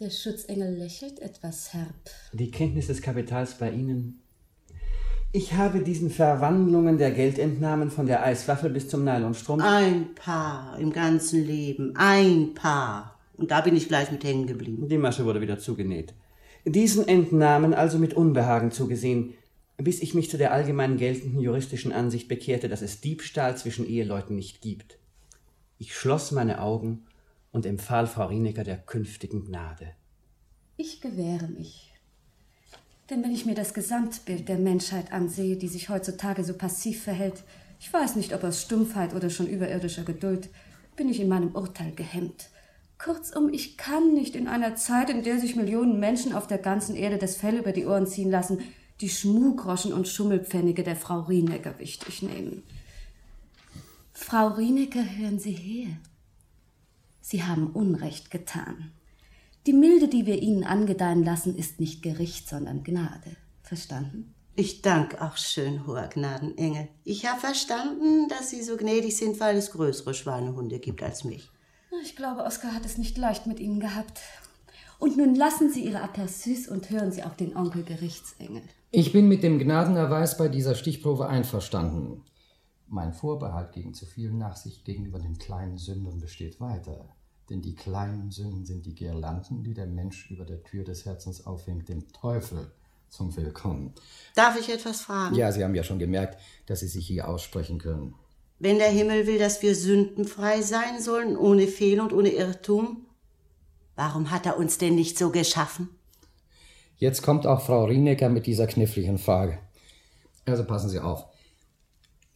[0.00, 1.94] Der Schutzengel lächelt etwas herb.
[2.32, 4.20] Die Kenntnis des Kapitals bei Ihnen.
[5.30, 9.60] Ich habe diesen Verwandlungen der Geldentnahmen von der Eiswaffel bis zum Nylonstrom.
[9.60, 11.94] Ein Paar im ganzen Leben.
[11.94, 13.20] Ein Paar.
[13.36, 14.88] Und da bin ich gleich mit hängen geblieben.
[14.88, 16.12] Die Masche wurde wieder zugenäht.
[16.64, 19.34] Diesen Entnahmen also mit Unbehagen zugesehen,
[19.76, 24.34] bis ich mich zu der allgemein geltenden juristischen Ansicht bekehrte, dass es Diebstahl zwischen Eheleuten
[24.34, 24.98] nicht gibt.
[25.78, 27.06] Ich schloss meine Augen
[27.54, 29.92] und empfahl Frau Rienecker der künftigen Gnade.
[30.76, 31.94] Ich gewähre mich.
[33.08, 37.44] Denn wenn ich mir das Gesamtbild der Menschheit ansehe, die sich heutzutage so passiv verhält,
[37.78, 40.48] ich weiß nicht, ob aus Stumpfheit oder schon überirdischer Geduld,
[40.96, 42.48] bin ich in meinem Urteil gehemmt.
[42.98, 46.96] Kurzum, ich kann nicht in einer Zeit, in der sich Millionen Menschen auf der ganzen
[46.96, 48.58] Erde das Fell über die Ohren ziehen lassen,
[49.00, 52.64] die Schmuhgroschen und Schummelpfennige der Frau Rienecker wichtig nehmen.
[54.12, 55.98] Frau Rienecker, hören Sie her.
[57.26, 58.92] Sie haben Unrecht getan.
[59.66, 63.36] Die Milde, die wir Ihnen angedeihen lassen, ist nicht Gericht, sondern Gnade.
[63.62, 64.34] Verstanden?
[64.56, 66.88] Ich dank auch schön, hoher Gnadenengel.
[67.02, 71.48] Ich habe verstanden, dass Sie so gnädig sind, weil es größere Schweinehunde gibt als mich.
[72.02, 74.20] Ich glaube, Oskar hat es nicht leicht mit Ihnen gehabt.
[74.98, 78.64] Und nun lassen Sie Ihre Aperçus und hören Sie auf den Onkel Gerichtsengel.
[78.90, 82.22] Ich bin mit dem Gnadenerweis bei dieser Stichprobe einverstanden.
[82.94, 87.08] Mein Vorbehalt gegen zu viel Nachsicht gegenüber den kleinen Sünden besteht weiter.
[87.50, 91.44] Denn die kleinen Sünden sind die Girlanden, die der Mensch über der Tür des Herzens
[91.44, 92.70] aufhängt, dem Teufel
[93.08, 93.94] zum Willkommen.
[94.36, 95.34] Darf ich etwas fragen?
[95.34, 98.14] Ja, Sie haben ja schon gemerkt, dass Sie sich hier aussprechen können.
[98.60, 103.06] Wenn der Himmel will, dass wir sündenfrei sein sollen, ohne Fehl und ohne Irrtum,
[103.96, 105.88] warum hat er uns denn nicht so geschaffen?
[106.98, 109.58] Jetzt kommt auch Frau Rienecker mit dieser kniffligen Frage.
[110.46, 111.33] Also passen Sie auf.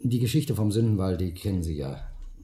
[0.00, 2.00] Die Geschichte vom Sündenwall, die kennen Sie ja.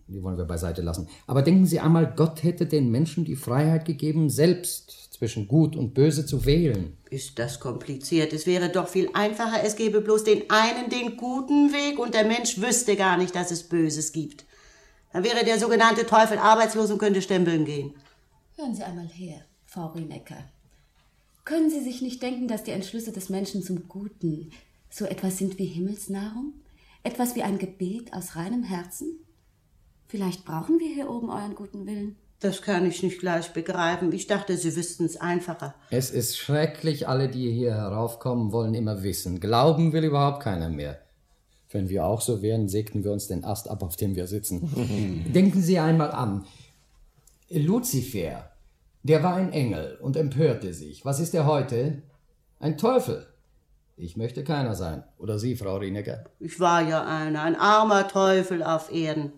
[0.06, 1.08] Die wollen wir beiseite lassen.
[1.26, 5.94] Aber denken Sie einmal, Gott hätte den Menschen die Freiheit gegeben, selbst zwischen Gut und
[5.94, 6.96] Böse zu wählen.
[7.08, 8.32] Ist das kompliziert?
[8.32, 12.26] Es wäre doch viel einfacher, es gäbe bloß den einen, den guten Weg, und der
[12.26, 14.44] Mensch wüsste gar nicht, dass es Böses gibt.
[15.12, 17.94] Dann wäre der sogenannte Teufel arbeitslos und könnte stempeln gehen.
[18.56, 20.44] Hören Sie einmal her, Frau Rienecker.
[21.44, 24.50] Können Sie sich nicht denken, dass die Entschlüsse des Menschen zum Guten
[24.90, 26.52] so etwas sind wie Himmelsnahrung?
[27.06, 29.18] Etwas wie ein Gebet aus reinem Herzen?
[30.06, 32.16] Vielleicht brauchen wir hier oben euren guten Willen.
[32.40, 34.10] Das kann ich nicht gleich begreifen.
[34.12, 35.74] Ich dachte, Sie wüssten es einfacher.
[35.90, 39.38] Es ist schrecklich, alle, die hier heraufkommen, wollen immer wissen.
[39.38, 40.98] Glauben will überhaupt keiner mehr.
[41.70, 45.24] Wenn wir auch so wären, sägten wir uns den Ast ab, auf dem wir sitzen.
[45.34, 46.46] Denken Sie einmal an.
[47.50, 48.50] Luzifer,
[49.02, 51.04] der war ein Engel und empörte sich.
[51.04, 52.02] Was ist er heute?
[52.60, 53.26] Ein Teufel.
[53.96, 55.04] Ich möchte keiner sein.
[55.18, 56.24] Oder Sie, Frau Rienecker?
[56.40, 59.32] Ich war ja einer, ein armer Teufel auf Erden.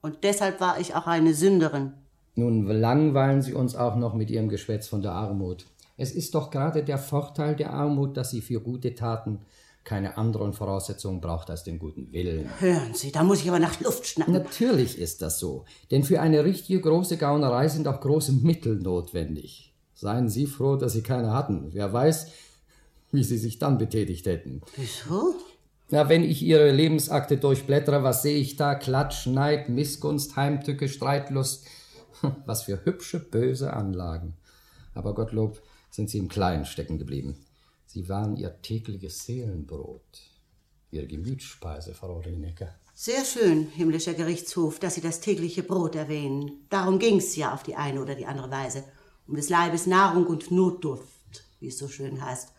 [0.00, 1.92] Und deshalb war ich auch eine Sünderin.
[2.34, 5.66] Nun langweilen Sie uns auch noch mit Ihrem Geschwätz von der Armut.
[5.96, 9.40] Es ist doch gerade der Vorteil der Armut, dass sie für gute Taten
[9.84, 12.48] keine anderen Voraussetzungen braucht als den guten Willen.
[12.60, 14.32] Hören Sie, da muss ich aber nach Luft schnappen.
[14.32, 19.74] Natürlich ist das so, denn für eine richtige große Gaunerei sind auch große Mittel notwendig.
[19.94, 21.68] Seien Sie froh, dass Sie keine hatten.
[21.72, 22.28] Wer weiß,
[23.12, 24.62] wie Sie sich dann betätigt hätten.
[24.76, 25.36] Wieso?
[25.90, 28.74] Na, wenn ich Ihre Lebensakte durchblättere, was sehe ich da?
[28.74, 31.66] Klatsch, Neid, Missgunst, Heimtücke, Streitlust.
[32.46, 34.34] Was für hübsche, böse Anlagen.
[34.94, 37.36] Aber Gottlob sind Sie im Kleinen stecken geblieben.
[37.86, 40.20] Sie waren Ihr tägliches Seelenbrot,
[40.90, 42.74] Ihre Gemütsspeise, Frau Rienecker.
[42.94, 46.66] Sehr schön, himmlischer Gerichtshof, dass Sie das tägliche Brot erwähnen.
[46.70, 48.84] Darum ging's ja auf die eine oder die andere Weise.
[49.26, 52.51] Um des Leibes Nahrung und Notdurft, wie es so schön heißt.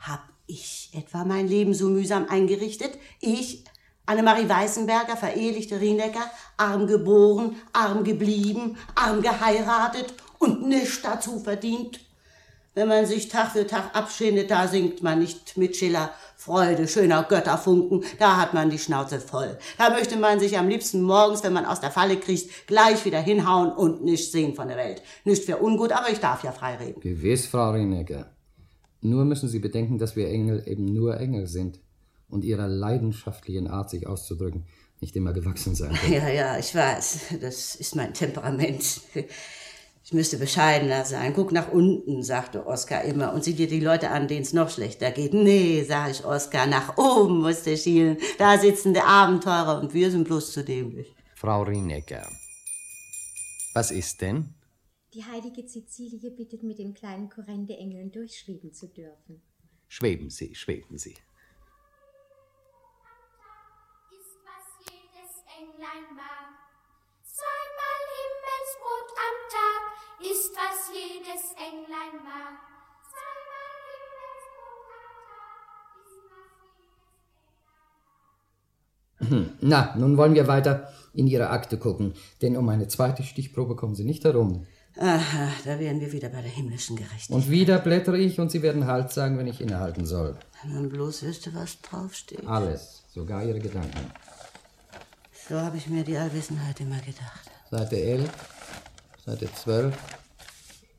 [0.00, 2.92] Hab ich etwa mein Leben so mühsam eingerichtet?
[3.20, 3.64] Ich,
[4.06, 6.24] Annemarie Weißenberger, verehelichte Rienecker,
[6.56, 12.00] arm geboren, arm geblieben, arm geheiratet und nichts dazu verdient?
[12.74, 17.24] Wenn man sich Tag für Tag abschindet, da singt man nicht mit Schiller Freude, schöner
[17.24, 19.58] Götterfunken, da hat man die Schnauze voll.
[19.76, 23.20] Da möchte man sich am liebsten morgens, wenn man aus der Falle kriecht, gleich wieder
[23.20, 25.02] hinhauen und nicht sehen von der Welt.
[25.24, 27.00] Nicht für ungut, aber ich darf ja frei reden.
[27.00, 28.30] Gewiss, Frau Rienecker.
[29.00, 31.80] Nur müssen Sie bedenken, dass wir Engel eben nur Engel sind
[32.28, 34.64] und ihrer leidenschaftlichen Art, sich auszudrücken,
[35.00, 36.12] nicht immer gewachsen sein können.
[36.12, 39.00] Ja, ja, ich weiß, das ist mein Temperament.
[40.02, 41.32] Ich müsste bescheidener sein.
[41.34, 44.68] Guck nach unten, sagte Oskar immer, und sieh dir die Leute an, denen es noch
[44.68, 45.32] schlechter geht.
[45.32, 48.18] Nee, sag ich Oskar, nach oben musst du schielen.
[48.38, 51.14] Da sitzen die Abenteurer und wir sind bloß zu dämlich.
[51.36, 52.28] Frau Rienecker,
[53.72, 54.54] was ist denn?
[55.12, 59.42] Die heilige Cecilie bittet, mit den kleinen Korrende-Engeln durchschweben zu dürfen.
[59.88, 61.16] Schweben Sie, schweben Sie.
[64.20, 66.48] ist, was jedes Englein mag.
[67.26, 69.82] Zweimal Himmelsbrot am Tag
[70.30, 72.54] ist, was jedes Englein mag.
[79.60, 83.94] Na, nun wollen wir weiter in Ihre Akte gucken, denn um eine zweite Stichprobe kommen
[83.94, 84.66] Sie nicht herum.
[85.00, 87.34] Aha, da wären wir wieder bei der himmlischen Gerechtigkeit.
[87.34, 90.36] Und wieder blättere ich und Sie werden Halt sagen, wenn ich innehalten soll.
[90.62, 92.46] Wenn man bloß wüsste, was draufsteht.
[92.46, 94.12] Alles, sogar Ihre Gedanken.
[95.48, 97.50] So habe ich mir die Allwissenheit immer gedacht.
[97.70, 98.30] Seite 11,
[99.24, 99.96] Seite 12,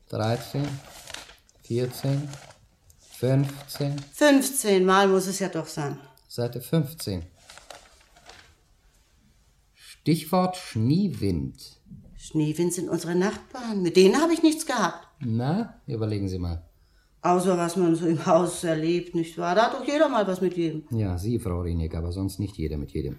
[0.08, 0.68] 13,
[1.62, 2.28] 14,
[3.18, 5.96] 15, 15 Mal muss es ja doch sein.
[6.26, 7.24] Seite 15.
[9.74, 11.78] Stichwort Schneewind.
[12.32, 13.82] Schneewind sind unsere Nachbarn.
[13.82, 15.06] Mit denen habe ich nichts gehabt.
[15.20, 16.62] Na, überlegen Sie mal.
[17.20, 19.54] Außer was man so im Haus erlebt, nicht wahr?
[19.54, 20.84] Da hat doch jeder mal was mit jedem.
[20.90, 23.16] Ja, Sie, Frau Rieneck, aber sonst nicht jeder mit jedem.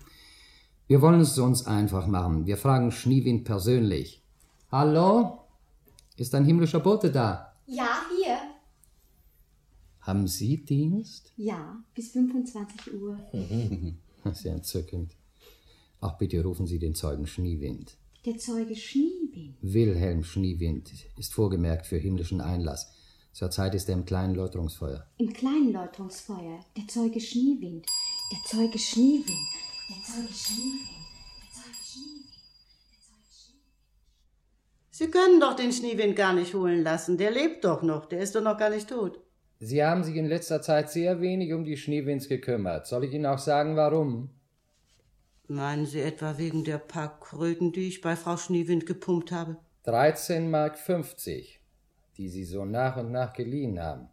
[0.87, 2.47] Wir wollen es uns einfach machen.
[2.47, 4.23] Wir fragen Schneewind persönlich.
[4.71, 5.45] Hallo?
[6.17, 7.53] Ist ein himmlischer Bote da?
[7.67, 8.37] Ja, hier.
[10.01, 11.31] Haben Sie Dienst?
[11.37, 13.17] Ja, bis 25 Uhr.
[14.33, 15.15] Sehr entzückend.
[16.01, 17.95] Ach, bitte rufen Sie den Zeugen Schneewind.
[18.25, 19.57] Der Zeuge Schneewind.
[19.61, 22.89] Wilhelm Schneewind ist vorgemerkt für himmlischen Einlass.
[23.33, 25.05] Zurzeit ist er im kleinen Läuterungsfeuer.
[25.17, 26.61] Im kleinen Läuterungsfeuer.
[26.77, 27.85] Der Zeuge Schneewind.
[28.31, 29.27] Der Zeuge Schneewind.
[29.89, 30.89] Der Zeuge Schneewind.
[31.41, 32.29] Der Zeuge Schneewind.
[34.91, 37.17] Sie können doch den Schneewind gar nicht holen lassen.
[37.17, 38.05] Der lebt doch noch.
[38.05, 39.19] Der ist doch noch gar nicht tot.
[39.59, 42.87] Sie haben sich in letzter Zeit sehr wenig um die Schneewinds gekümmert.
[42.87, 44.29] Soll ich Ihnen auch sagen, warum?
[45.53, 49.57] Meinen Sie etwa wegen der paar Kröten, die ich bei Frau Schneewind gepumpt habe?
[49.83, 51.61] 13 Mark 50,
[52.17, 54.09] die Sie so nach und nach geliehen haben.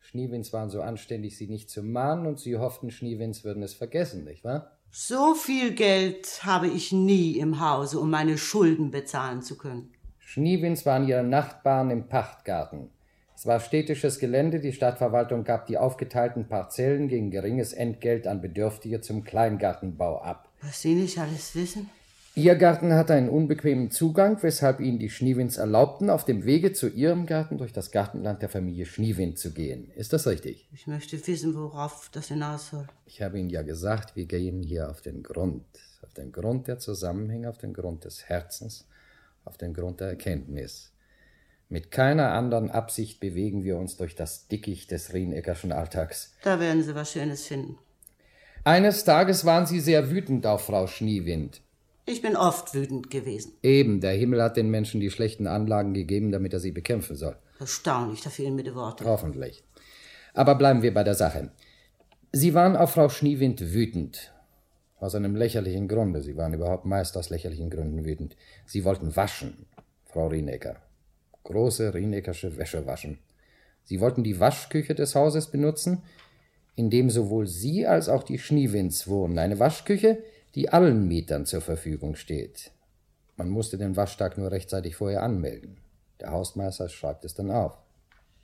[0.00, 4.24] Schneewinds waren so anständig, Sie nicht zu mahnen, und Sie hofften, Schneewinds würden es vergessen,
[4.24, 4.78] nicht wahr?
[4.90, 9.92] So viel Geld habe ich nie im Hause, um meine Schulden bezahlen zu können.
[10.20, 12.88] Schneewinds waren Ihre Nachbarn im Pachtgarten.
[13.36, 19.02] Es war städtisches Gelände, die Stadtverwaltung gab die aufgeteilten Parzellen gegen geringes Entgelt an Bedürftige
[19.02, 20.48] zum Kleingartenbau ab.
[20.62, 21.90] Was Sie nicht alles wissen?
[22.34, 26.88] Ihr Garten hatte einen unbequemen Zugang, weshalb Ihnen die Schneewinds erlaubten, auf dem Wege zu
[26.88, 29.90] Ihrem Garten durch das Gartenland der Familie Schneewind zu gehen.
[29.96, 30.66] Ist das richtig?
[30.72, 32.86] Ich möchte wissen, worauf das hinaus soll.
[33.04, 35.66] Ich habe Ihnen ja gesagt, wir gehen hier auf den Grund.
[36.00, 38.86] Auf den Grund der Zusammenhänge, auf den Grund des Herzens,
[39.44, 40.92] auf den Grund der Erkenntnis.
[41.68, 46.34] Mit keiner anderen Absicht bewegen wir uns durch das Dickicht des Rieneckerschen Alltags.
[46.42, 47.78] Da werden Sie was Schönes finden.
[48.64, 51.62] Eines Tages waren Sie sehr wütend auf Frau Schneewind.
[52.06, 53.54] Ich bin oft wütend gewesen.
[53.60, 57.36] Eben, der Himmel hat den Menschen die schlechten Anlagen gegeben, damit er sie bekämpfen soll.
[57.58, 59.04] Erstaunlich, da fehlen mir die Worte.
[59.04, 59.64] Hoffentlich.
[60.32, 61.50] Aber bleiben wir bei der Sache.
[62.30, 64.32] Sie waren auf Frau Schneewind wütend.
[65.00, 66.22] Aus einem lächerlichen Grunde.
[66.22, 68.36] Sie waren überhaupt meist aus lächerlichen Gründen wütend.
[68.64, 69.66] Sie wollten waschen,
[70.04, 70.76] Frau Rienecker.
[71.42, 73.18] Große Rieneckersche Wäsche waschen.
[73.82, 76.02] Sie wollten die Waschküche des Hauses benutzen,
[76.74, 79.38] in dem sowohl Sie als auch die Schneewinds wohnen.
[79.38, 80.22] Eine Waschküche,
[80.54, 82.70] die allen Mietern zur Verfügung steht.
[83.36, 85.78] Man musste den Waschtag nur rechtzeitig vorher anmelden.
[86.20, 87.76] Der Hausmeister schreibt es dann auf.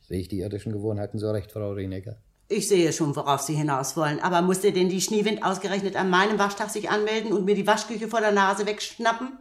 [0.00, 2.16] Sehe ich die irdischen Gewohnheiten so recht, Frau Rienecker?
[2.48, 4.20] Ich sehe schon, worauf Sie hinaus wollen.
[4.20, 8.08] Aber musste denn die Schneewind ausgerechnet an meinem Waschtag sich anmelden und mir die Waschküche
[8.08, 9.32] vor der Nase wegschnappen?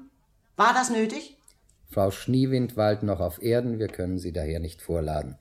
[0.57, 1.37] War das nötig?
[1.89, 5.37] Frau Schneewind weilt noch auf Erden, wir können sie daher nicht vorladen.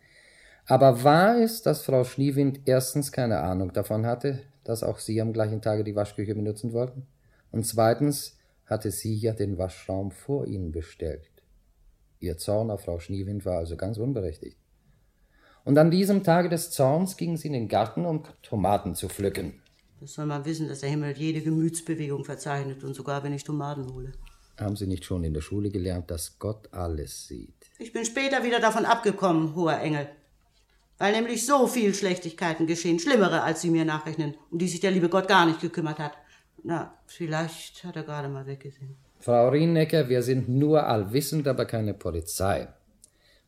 [0.66, 5.32] Aber wahr ist, dass Frau Schneewind erstens keine Ahnung davon hatte, dass auch Sie am
[5.32, 7.06] gleichen Tage die Waschküche benutzen wollten?
[7.52, 11.30] Und zweitens hatte sie ja den Waschraum vor ihnen bestellt.
[12.18, 14.58] Ihr Zorn auf Frau Schneewind war also ganz unberechtigt.
[15.64, 19.60] Und an diesem Tage des Zorns gingen sie in den Garten, um Tomaten zu pflücken.
[20.00, 23.92] Das soll man wissen, dass der Himmel jede Gemütsbewegung verzeichnet und sogar wenn ich Tomaten
[23.92, 24.12] hole.
[24.58, 27.70] Haben Sie nicht schon in der Schule gelernt, dass Gott alles sieht?
[27.78, 30.08] Ich bin später wieder davon abgekommen, hoher Engel.
[30.98, 34.90] Weil nämlich so viel Schlechtigkeiten geschehen, schlimmere, als Sie mir nachrechnen, um die sich der
[34.90, 36.12] liebe Gott gar nicht gekümmert hat.
[36.62, 38.96] Na, vielleicht hat er gerade mal weggesehen.
[39.18, 42.68] Frau Rienecker, wir sind nur allwissend, aber keine Polizei.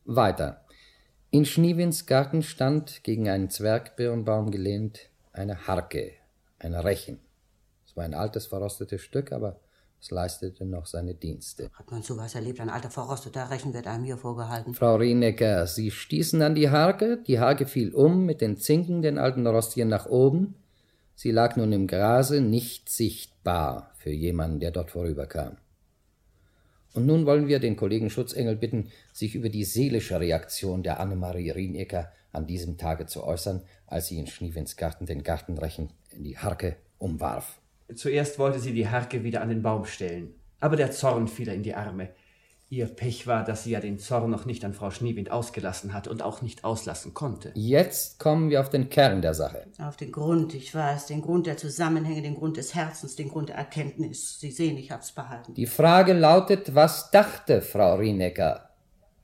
[0.05, 0.65] Weiter.
[1.31, 6.13] In Schneewins Garten stand, gegen einen Zwergbirnbaum gelehnt, eine Harke,
[6.57, 7.19] ein Rechen.
[7.85, 9.59] Es war ein altes, verrostetes Stück, aber
[10.01, 11.69] es leistete noch seine Dienste.
[11.73, 14.73] Hat man sowas erlebt, ein alter, verrosteter Rechen wird einem hier vorgehalten.
[14.73, 19.17] Frau Rienecker, Sie stießen an die Harke, die Harke fiel um, mit den Zinken den
[19.17, 20.55] alten Rostien nach oben,
[21.15, 25.57] Sie lag nun im Grase, nicht sichtbar für jemanden, der dort vorüberkam.
[26.93, 31.51] Und nun wollen wir den Kollegen Schutzengel bitten, sich über die seelische Reaktion der Annemarie
[31.51, 36.37] Rienecker an diesem Tage zu äußern, als sie in Schniewins Garten den Gartenrechen in die
[36.37, 37.58] Harke umwarf.
[37.95, 41.53] Zuerst wollte sie die Harke wieder an den Baum stellen, aber der Zorn fiel ihr
[41.53, 42.09] in die Arme.
[42.71, 46.11] Ihr Pech war, dass sie ja den Zorn noch nicht an Frau Schneewind ausgelassen hatte
[46.11, 47.51] und auch nicht auslassen konnte.
[47.55, 49.65] Jetzt kommen wir auf den Kern der Sache.
[49.79, 53.49] Auf den Grund, ich weiß, den Grund der Zusammenhänge, den Grund des Herzens, den Grund
[53.49, 54.39] der Erkenntnis.
[54.39, 55.55] Sie sehen, ich hab's behalten.
[55.55, 58.69] Die Frage lautet, was dachte Frau Rienecker?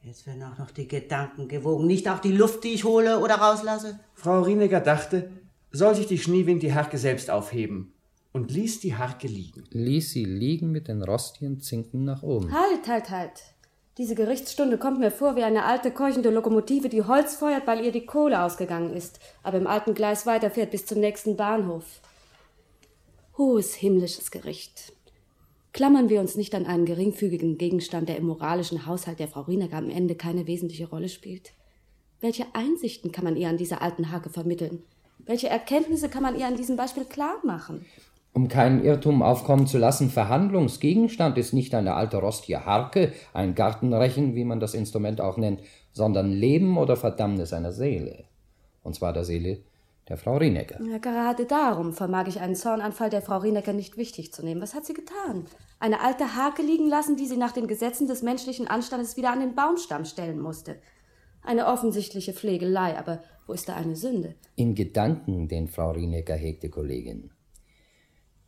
[0.01, 3.36] Jetzt werden auch noch die Gedanken gewogen, nicht auch die Luft, die ich hole oder
[3.36, 3.99] rauslasse.
[4.15, 5.30] Frau Rienecker dachte,
[5.71, 7.94] soll sich die Schneewind die Harke selbst aufheben
[8.36, 9.63] und ließ die Harke liegen.
[9.71, 12.52] Ließ sie liegen mit den rostigen Zinken nach oben.
[12.52, 13.43] Halt, halt, halt.
[13.98, 17.93] Diese Gerichtsstunde kommt mir vor wie eine alte keuchende Lokomotive, die Holz feuert, weil ihr
[17.93, 22.02] die Kohle ausgegangen ist, aber im alten Gleis weiterfährt bis zum nächsten Bahnhof.
[23.38, 24.91] Hohes himmlisches Gericht.
[25.71, 29.78] Klammern wir uns nicht an einen geringfügigen Gegenstand, der im moralischen Haushalt der Frau Rienecker
[29.78, 31.54] am Ende keine wesentliche Rolle spielt.
[32.19, 34.84] Welche Einsichten kann man ihr an dieser alten Hake vermitteln?
[35.19, 37.86] Welche Erkenntnisse kann man ihr an diesem Beispiel klar machen?
[38.36, 44.36] Um keinen Irrtum aufkommen zu lassen, Verhandlungsgegenstand ist nicht eine alte rostige Harke, ein Gartenrechen,
[44.36, 45.62] wie man das Instrument auch nennt,
[45.93, 48.26] sondern Leben oder Verdammnis einer Seele.
[48.84, 49.60] Und zwar der Seele
[50.10, 50.84] der Frau Rienecker.
[50.84, 54.62] Ja, gerade darum vermag ich einen Zornanfall der Frau Rienecker nicht wichtig zu nehmen.
[54.62, 55.45] Was hat sie getan?
[55.80, 59.39] Eine alte Hake liegen lassen, die sie nach den Gesetzen des menschlichen Anstandes wieder an
[59.39, 60.76] den Baumstamm stellen musste.
[61.41, 64.36] Eine offensichtliche Pflegelei, aber wo ist da eine Sünde?
[64.58, 67.32] In Gedanken, den Frau Rienecker hegte, Kollegin.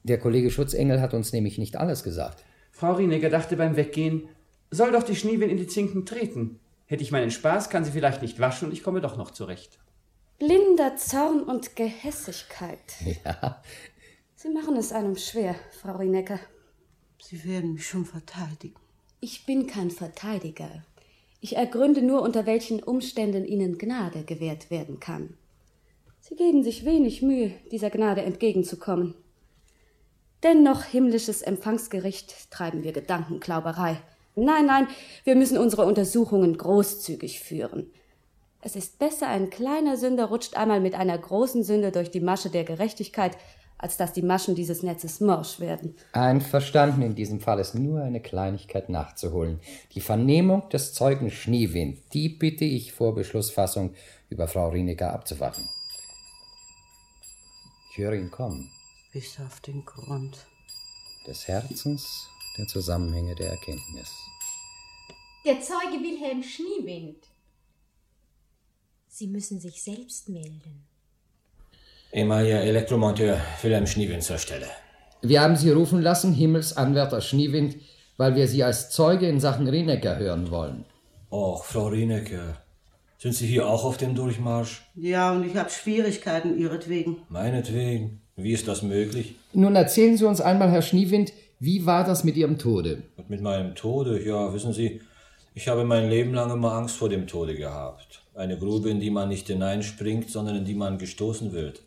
[0.07, 2.45] Der Kollege Schutzengel hat uns nämlich nicht alles gesagt.
[2.71, 4.29] Frau Rienecker dachte beim Weggehen,
[4.71, 6.61] soll doch die Schneewin in die Zinken treten.
[6.85, 9.79] Hätte ich meinen Spaß, kann sie vielleicht nicht waschen und ich komme doch noch zurecht.
[10.39, 12.79] Blinder Zorn und Gehässigkeit.
[13.25, 13.61] Ja.
[14.35, 16.39] Sie machen es einem schwer, Frau Rienecker.
[17.21, 18.75] Sie werden mich schon verteidigen.
[19.19, 20.85] Ich bin kein Verteidiger.
[21.41, 25.35] Ich ergründe nur, unter welchen Umständen Ihnen Gnade gewährt werden kann.
[26.21, 29.15] Sie geben sich wenig Mühe, dieser Gnade entgegenzukommen.
[30.43, 33.97] Dennoch himmlisches Empfangsgericht treiben wir Gedankenklauberei.
[34.35, 34.87] Nein, nein,
[35.23, 37.91] wir müssen unsere Untersuchungen großzügig führen.
[38.61, 42.49] Es ist besser, ein kleiner Sünder rutscht einmal mit einer großen Sünde durch die Masche
[42.49, 43.35] der Gerechtigkeit,
[43.79, 45.95] als dass die Maschen dieses Netzes morsch werden.
[46.13, 49.59] Einverstanden, in diesem Fall ist nur eine Kleinigkeit nachzuholen.
[49.93, 53.93] Die Vernehmung des Zeugen Schneewind, die bitte ich vor Beschlussfassung
[54.29, 55.67] über Frau Rienecker abzuwarten.
[57.91, 58.69] Ich höre ihn kommen.
[59.17, 60.37] Bis auf den Grund.
[61.25, 64.11] Des Herzens, der Zusammenhänge der Erkenntnis.
[65.43, 67.25] Der Zeuge Wilhelm Schneewind.
[69.07, 70.85] Sie müssen sich selbst melden.
[72.13, 74.67] Ehemaliger Elektromonteur Wilhelm Schneewind zur Stelle.
[75.23, 77.77] Wir haben Sie rufen lassen, Himmelsanwärter Schneewind,
[78.17, 80.85] weil wir Sie als Zeuge in Sachen Rienecker hören wollen.
[81.31, 82.61] Och, Frau Rienecker.
[83.17, 84.87] Sind Sie hier auch auf dem Durchmarsch?
[84.93, 87.23] Ja, und ich habe Schwierigkeiten ihretwegen.
[87.29, 88.21] Meinetwegen.
[88.39, 89.33] Wie ist das möglich?
[89.53, 93.01] Nun erzählen Sie uns einmal, Herr Schneewind, wie war das mit Ihrem Tode?
[93.17, 94.23] Und mit meinem Tode?
[94.23, 95.01] Ja, wissen Sie,
[95.55, 98.21] ich habe mein Leben lang immer Angst vor dem Tode gehabt.
[98.35, 101.81] Eine Grube, in die man nicht hineinspringt, sondern in die man gestoßen wird.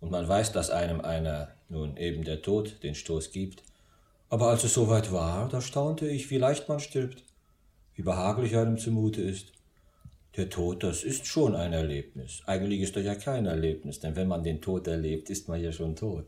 [0.00, 3.62] Und man weiß, dass einem einer, nun eben der Tod, den Stoß gibt.
[4.28, 7.22] Aber als es soweit war, da staunte ich, wie leicht man stirbt,
[7.94, 9.52] wie behaglich einem zumute ist.
[10.36, 12.42] Der Tod, das ist schon ein Erlebnis.
[12.44, 15.72] Eigentlich ist er ja kein Erlebnis, denn wenn man den Tod erlebt, ist man ja
[15.72, 16.26] schon tot.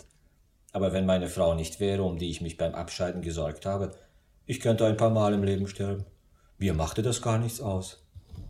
[0.72, 3.90] Aber wenn meine Frau nicht wäre, um die ich mich beim Abscheiden gesorgt habe,
[4.46, 6.06] ich könnte ein paar Mal im Leben sterben.
[6.56, 8.02] Mir machte das gar nichts aus.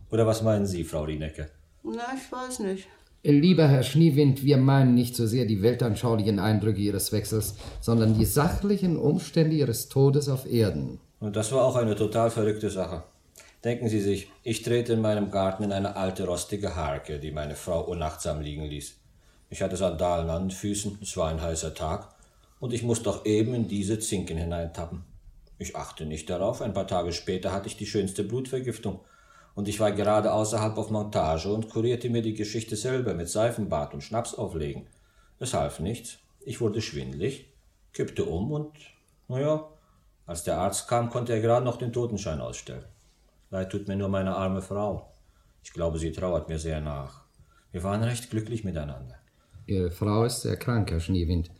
[0.09, 1.49] Oder was meinen Sie, Frau Rienecke?
[1.83, 2.87] Na, ich weiß nicht.
[3.21, 8.23] Lieber Herr Schneewind, wir meinen nicht so sehr die weltanschaulichen Eindrücke Ihres Wechsels, sondern die
[8.23, 11.01] sachlichen Umstände Ihres Todes auf Erden.
[11.19, 13.03] Und das war auch eine total verrückte Sache.
[13.63, 17.55] Denken Sie sich, ich trete in meinem Garten in eine alte rostige Harke, die meine
[17.55, 18.95] Frau unachtsam liegen ließ.
[19.49, 22.15] Ich hatte Sandalen an den Füßen, es war ein heißer Tag,
[22.61, 25.03] und ich muss doch eben in diese Zinken hineintappen.
[25.57, 29.01] Ich achte nicht darauf, ein paar Tage später hatte ich die schönste Blutvergiftung,
[29.55, 33.93] und ich war gerade außerhalb auf Montage und kurierte mir die Geschichte selber mit Seifenbad
[33.93, 34.87] und Schnaps auflegen.
[35.37, 37.51] Es half nichts, ich wurde schwindlig,
[37.91, 38.71] kippte um und,
[39.27, 39.67] naja,
[40.25, 42.85] als der Arzt kam, konnte er gerade noch den Totenschein ausstellen.
[43.51, 45.11] Leid tut mir nur meine arme Frau.
[45.63, 47.23] Ich glaube, sie trauert mir sehr nach.
[47.71, 49.15] Wir waren recht glücklich miteinander.
[49.65, 51.51] Ihre Frau ist sehr krank, Herr Schneewind.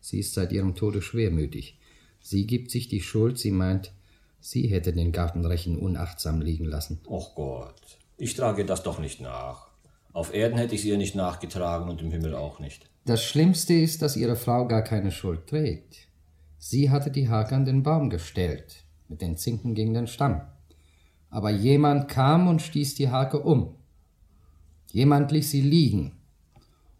[0.00, 1.78] Sie ist seit ihrem Tode schwermütig.
[2.20, 3.92] Sie gibt sich die Schuld, sie meint,
[4.40, 7.00] sie hätte den Gartenrechen unachtsam liegen lassen.
[7.06, 9.68] Och Gott, ich trage das doch nicht nach.
[10.12, 12.90] Auf Erden hätte ich es ihr nicht nachgetragen und im Himmel auch nicht.
[13.06, 16.08] Das Schlimmste ist, dass Ihre Frau gar keine Schuld trägt.
[16.58, 20.42] Sie hatte die Hake an den Baum gestellt, mit den Zinken gegen den Stamm.
[21.30, 23.74] Aber jemand kam und stieß die Hake um.
[24.88, 26.18] Jemand ließ sie liegen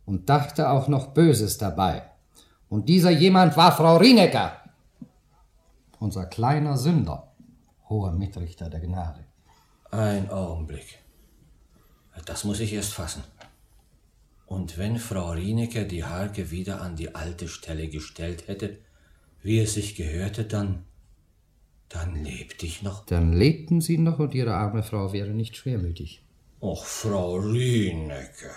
[0.06, 2.02] und dachte auch noch Böses dabei.
[2.68, 4.56] Und dieser jemand war Frau Rienecker,
[5.98, 7.32] unser kleiner Sünder,
[7.88, 9.24] hoher Mitrichter der Gnade.
[9.90, 11.00] Ein Augenblick.
[12.26, 13.24] Das muss ich erst fassen.
[14.46, 18.78] Und wenn Frau Rienecker die Harke wieder an die alte Stelle gestellt hätte,
[19.42, 20.84] wie es sich gehörte, dann.
[21.90, 23.04] Dann lebte ich noch.
[23.04, 26.22] Dann lebten sie noch und ihre arme Frau wäre nicht schwermütig.
[26.60, 28.54] Och, Frau Rienecker.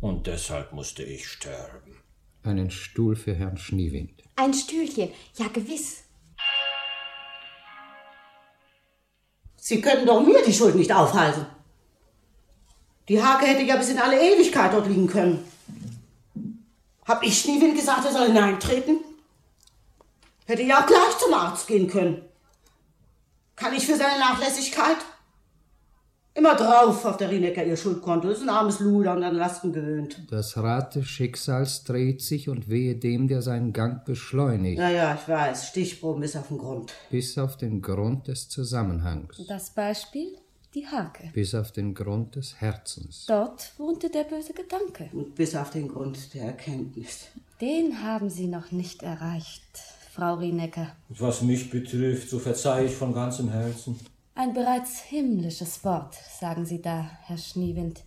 [0.00, 1.96] Und deshalb musste ich sterben.
[2.42, 4.22] Einen Stuhl für Herrn Schneewind.
[4.36, 6.04] Ein Stühlchen, ja gewiss.
[9.56, 11.46] Sie können doch mir die Schuld nicht aufhalten.
[13.08, 15.44] Die Hake hätte ja bis in alle Ewigkeit dort liegen können.
[17.04, 19.00] Hab ich Schneewind gesagt, er soll hineintreten?
[20.44, 22.22] Hätte ja auch gleich zum Arzt gehen können.
[23.56, 24.98] Kann ich für seine Nachlässigkeit?
[26.34, 28.28] Immer drauf auf der Rienecker ihr Schuldkonto.
[28.28, 30.20] Das ist ein armes Luder und an Lasten gewöhnt.
[30.30, 34.78] Das Rad des Schicksals dreht sich und wehe dem, der seinen Gang beschleunigt.
[34.78, 35.68] Ja, ja, ich weiß.
[35.68, 36.92] Stichproben bis auf den Grund.
[37.10, 39.40] Bis auf den Grund des Zusammenhangs.
[39.48, 40.36] Das Beispiel?
[40.74, 41.30] Die Hake.
[41.32, 43.24] Bis auf den Grund des Herzens.
[43.26, 45.08] Dort wohnte der böse Gedanke.
[45.14, 47.28] Und bis auf den Grund der Erkenntnis.
[47.62, 49.62] Den haben Sie noch nicht erreicht,
[50.16, 50.96] Frau Rienecker.
[51.10, 54.00] Was mich betrifft, so verzeihe ich von ganzem Herzen.
[54.34, 58.02] Ein bereits himmlisches Wort, sagen Sie da, Herr Schneewind.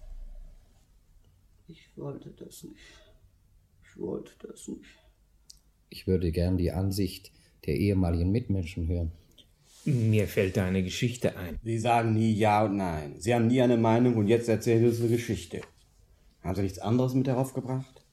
[1.68, 2.80] Ich wollte das nicht.
[3.84, 4.90] Ich wollte das nicht.
[5.90, 7.32] Ich würde gern die Ansicht
[7.68, 9.12] der ehemaligen Mitmenschen hören.
[9.86, 11.60] Mir fällt da eine Geschichte ein.
[11.64, 13.20] Sie sagen nie Ja und Nein.
[13.20, 15.62] Sie haben nie eine Meinung und jetzt erzählen Sie eine Geschichte.
[16.42, 18.04] Haben Sie nichts anderes mit darauf gebracht?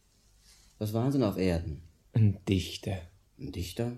[0.78, 1.80] Was waren Sie denn auf Erden?
[2.12, 2.99] Ein Dichter.
[3.39, 3.93] Ein Dichter?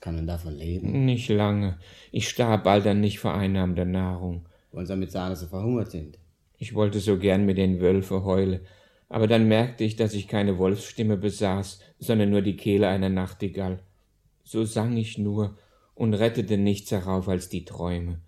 [0.00, 1.04] Kann man davon leben?
[1.06, 1.78] Nicht lange.
[2.12, 4.46] Ich starb bald an nicht vereinnahmter Nahrung.
[4.72, 6.18] Wollen Sie damit sagen, dass Sie verhungert sind?
[6.58, 8.60] Ich wollte so gern mit den Wölfe heule,
[9.08, 13.80] aber dann merkte ich, dass ich keine Wolfsstimme besaß, sondern nur die Kehle einer Nachtigall.
[14.44, 15.56] So sang ich nur
[15.94, 18.20] und rettete nichts herauf als die Träume.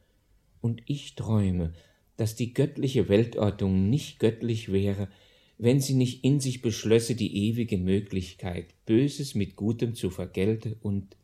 [0.61, 1.72] Und ich träume,
[2.16, 5.09] dass die göttliche Weltordnung nicht göttlich wäre,
[5.62, 11.16] wenn sie nicht in sich beschlösse die ewige Möglichkeit, Böses mit Gutem zu vergelten und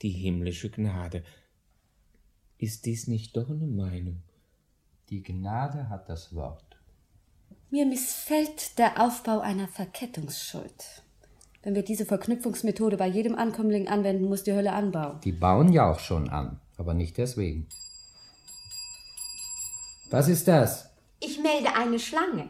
[0.00, 1.22] die himmlische Gnade.
[2.56, 4.22] Ist dies nicht doch eine Meinung?
[5.10, 6.64] Die Gnade hat das Wort.
[7.70, 11.02] Mir missfällt der Aufbau einer Verkettungsschuld.
[11.62, 15.20] Wenn wir diese Verknüpfungsmethode bei jedem Ankömmling anwenden, muss die Hölle anbauen.
[15.24, 17.66] Die bauen ja auch schon an, aber nicht deswegen.
[20.10, 20.90] Was ist das?
[21.20, 22.48] Ich melde eine Schlange.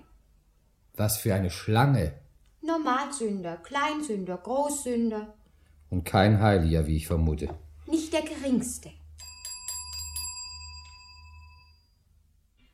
[0.95, 2.13] Was für eine Schlange.
[2.61, 5.35] Normalsünder, Kleinsünder, Großsünder.
[5.91, 7.49] Und kein Heiliger, wie ich vermute.
[7.87, 8.91] Nicht der geringste.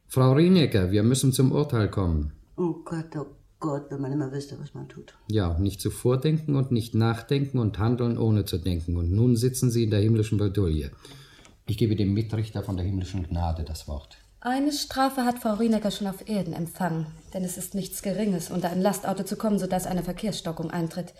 [0.08, 2.32] Frau Rienecker, wir müssen zum Urteil kommen.
[2.56, 3.26] Oh Gott, oh
[3.60, 5.14] Gott, wenn man immer wüsste, was man tut.
[5.28, 8.96] Ja, nicht zuvor denken und nicht nachdenken und handeln ohne zu denken.
[8.96, 10.90] Und nun sitzen Sie in der himmlischen Bredouille.
[11.66, 14.18] Ich gebe dem Mitrichter von der himmlischen Gnade das Wort.
[14.40, 18.70] Eine Strafe hat Frau Rienecker schon auf Erden empfangen, denn es ist nichts Geringes, unter
[18.70, 21.12] ein Lastauto zu kommen, sodass eine Verkehrsstockung eintritt.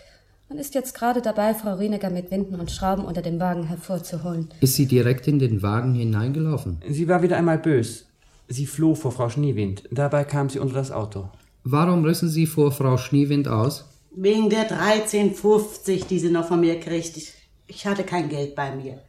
[0.48, 4.50] Man ist jetzt gerade dabei, Frau Rienecker mit Winden und Schrauben unter dem Wagen hervorzuholen.
[4.60, 6.80] Ist sie direkt in den Wagen hineingelaufen?
[6.88, 8.06] Sie war wieder einmal bös.
[8.46, 9.88] Sie floh vor Frau Schneewind.
[9.90, 11.28] Dabei kam sie unter das Auto.
[11.64, 13.84] Warum rissen Sie vor Frau Schneewind aus?
[14.12, 17.16] Wegen der 13,50, die sie noch von mir kriegt.
[17.16, 17.32] Ich,
[17.66, 19.00] ich hatte kein Geld bei mir.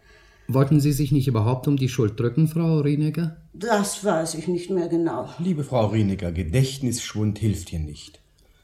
[0.51, 3.37] Wollten Sie sich nicht überhaupt um die Schuld drücken, Frau Rienecker?
[3.53, 5.29] Das weiß ich nicht mehr genau.
[5.37, 8.19] Liebe Frau Rienecker, Gedächtnisschwund hilft hier nicht.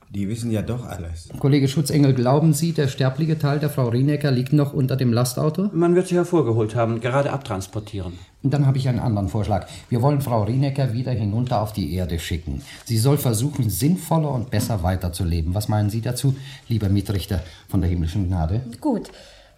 [0.09, 1.29] Die wissen ja doch alles.
[1.37, 5.69] Kollege Schutzengel, glauben Sie, der sterbliche Teil der Frau Rienecker liegt noch unter dem Lastauto?
[5.73, 8.13] Man wird sie hervorgeholt haben, gerade abtransportieren.
[8.41, 9.67] Dann habe ich einen anderen Vorschlag.
[9.87, 12.63] Wir wollen Frau Rienecker wieder hinunter auf die Erde schicken.
[12.85, 15.53] Sie soll versuchen, sinnvoller und besser weiterzuleben.
[15.53, 16.35] Was meinen Sie dazu,
[16.67, 18.61] lieber Mitrichter von der himmlischen Gnade?
[18.81, 19.11] Gut.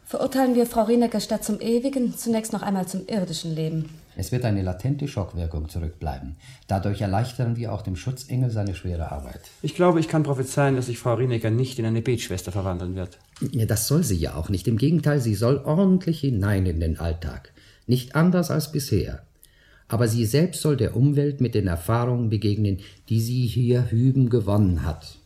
[0.10, 3.89] Verurteilen wir Frau Rienecker statt zum ewigen zunächst noch einmal zum irdischen Leben.
[4.16, 6.38] Es wird eine latente Schockwirkung zurückbleiben.
[6.70, 9.41] Dadurch erleichtern wir auch dem Schutzengel seine schwere Arbeit.
[9.62, 13.18] Ich glaube, ich kann prophezeien, dass sich Frau Rienecker nicht in eine Betschwester verwandeln wird.
[13.51, 14.70] Ja, das soll sie ja auch nicht.
[14.70, 17.51] Im Gegenteil, sie soll ordentlich hinein in den Alltag.
[17.86, 19.24] Nicht anders als bisher.
[19.89, 22.80] Aber sie selbst soll der Umwelt mit den Erfahrungen begegnen,
[23.10, 25.18] die sie hier hüben gewonnen hat.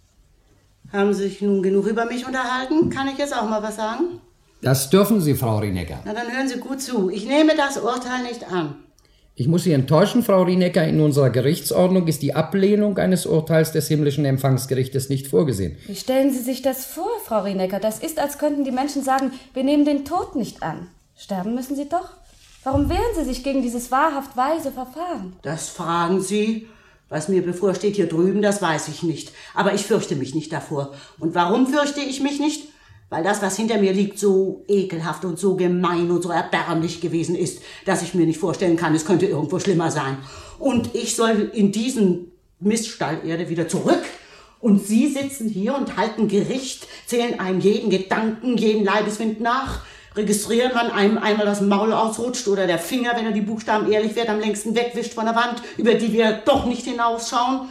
[0.92, 2.90] Haben Sie sich nun genug über mich unterhalten?
[2.90, 4.20] Kann ich jetzt auch mal was sagen?
[4.62, 6.02] Das dürfen Sie, Frau Rienecker.
[6.06, 7.10] Na, dann hören Sie gut zu.
[7.10, 8.76] Ich nehme das Urteil nicht an.
[9.34, 10.88] Ich muss Sie enttäuschen, Frau Rienecker.
[10.88, 15.78] In unserer Gerichtsordnung ist die Ablehnung eines Urteils des himmlischen Empfangsgerichtes nicht vorgesehen.
[15.88, 17.80] Wie stellen Sie sich das vor, Frau Rienecker?
[17.80, 20.88] Das ist, als könnten die Menschen sagen, wir nehmen den Tod nicht an.
[21.18, 22.10] Sterben müssen sie doch.
[22.64, 25.34] Warum wehren Sie sich gegen dieses wahrhaft weise Verfahren?
[25.42, 26.68] Das fragen Sie.
[27.10, 29.32] Was mir bevorsteht hier drüben, das weiß ich nicht.
[29.56, 30.94] Aber ich fürchte mich nicht davor.
[31.20, 32.68] Und warum fürchte ich mich nicht?
[33.12, 37.36] Weil das, was hinter mir liegt, so ekelhaft und so gemein und so erbärmlich gewesen
[37.36, 40.18] ist, dass ich mir nicht vorstellen kann, es könnte irgendwo schlimmer sein.
[40.60, 42.32] Und ich soll in diesen
[42.62, 44.02] Miststall Erde wieder zurück.
[44.62, 49.82] Und Sie sitzen hier und halten Gericht, zählen einem jeden Gedanken, jeden Leibeswind nach,
[50.16, 54.16] registrieren, wann einem einmal das Maul ausrutscht oder der Finger, wenn er die Buchstaben ehrlich
[54.16, 57.68] wird, am längsten wegwischt von der Wand, über die wir doch nicht hinausschauen.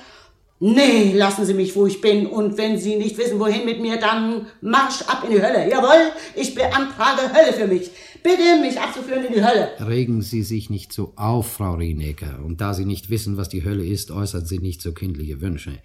[0.62, 2.26] Nee, lassen Sie mich, wo ich bin.
[2.26, 5.70] Und wenn Sie nicht wissen, wohin mit mir, dann Marsch ab in die Hölle.
[5.70, 7.90] Jawohl, ich beantrage Hölle für mich.
[8.22, 9.70] Bitte, mich abzuführen in die Hölle.
[9.80, 12.40] Regen Sie sich nicht so auf, Frau Rienecker.
[12.44, 15.78] Und da Sie nicht wissen, was die Hölle ist, äußern Sie nicht so kindliche Wünsche.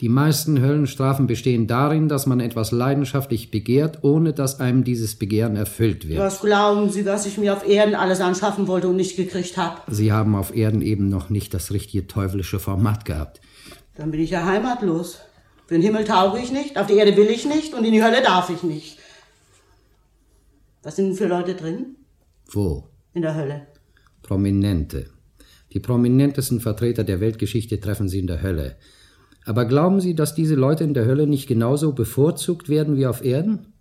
[0.00, 5.56] Die meisten Höllenstrafen bestehen darin, dass man etwas leidenschaftlich begehrt, ohne dass einem dieses Begehren
[5.56, 6.20] erfüllt wird.
[6.20, 9.82] Was glauben Sie, was ich mir auf Erden alles anschaffen wollte und nicht gekriegt habe?
[9.88, 13.42] Sie haben auf Erden eben noch nicht das richtige teuflische Format gehabt.
[13.94, 15.18] Dann bin ich ja heimatlos.
[15.66, 18.02] Für den Himmel tauge ich nicht, auf die Erde will ich nicht und in die
[18.02, 18.98] Hölle darf ich nicht.
[20.82, 21.96] Was sind denn für Leute drin?
[22.50, 22.88] Wo?
[23.14, 23.66] In der Hölle.
[24.22, 25.10] Prominente.
[25.72, 28.76] Die prominentesten Vertreter der Weltgeschichte treffen Sie in der Hölle.
[29.44, 33.24] Aber glauben Sie, dass diese Leute in der Hölle nicht genauso bevorzugt werden wie auf
[33.24, 33.72] Erden?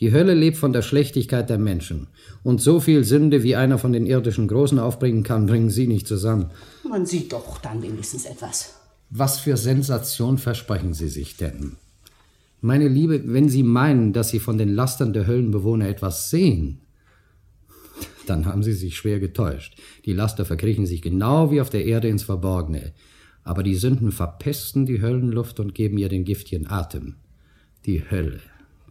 [0.00, 2.08] Die Hölle lebt von der Schlechtigkeit der Menschen.
[2.42, 6.06] Und so viel Sünde, wie einer von den irdischen Großen aufbringen kann, bringen Sie nicht
[6.06, 6.50] zusammen.
[6.88, 8.81] Man sieht doch dann wenigstens etwas.
[9.14, 11.76] Was für Sensation versprechen Sie sich denn?
[12.62, 16.80] Meine Liebe, wenn Sie meinen, dass Sie von den Lastern der Höllenbewohner etwas sehen,
[18.26, 19.76] dann haben Sie sich schwer getäuscht.
[20.06, 22.94] Die Laster verkriechen sich genau wie auf der Erde ins Verborgene.
[23.44, 27.16] Aber die Sünden verpesten die Höllenluft und geben ihr den giftigen Atem.
[27.84, 28.40] Die Hölle.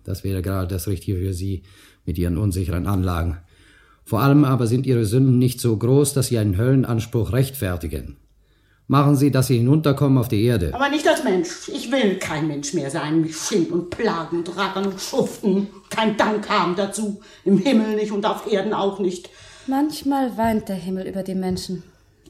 [0.04, 1.64] Das wäre gerade das Richtige für Sie
[2.06, 3.38] mit Ihren unsicheren Anlagen.
[4.04, 8.18] Vor allem aber sind Ihre Sünden nicht so groß, dass Sie einen Höllenanspruch rechtfertigen.
[8.92, 10.74] Machen Sie, dass Sie hinunterkommen auf die Erde.
[10.74, 11.70] Aber nicht als Mensch.
[11.70, 13.22] Ich will kein Mensch mehr sein.
[13.22, 15.70] Mich schinden und plagen und rackern und schuften.
[15.90, 17.22] Kein Dank haben dazu.
[17.46, 19.30] Im Himmel nicht und auf Erden auch nicht.
[19.66, 21.84] Manchmal weint der Himmel über die Menschen.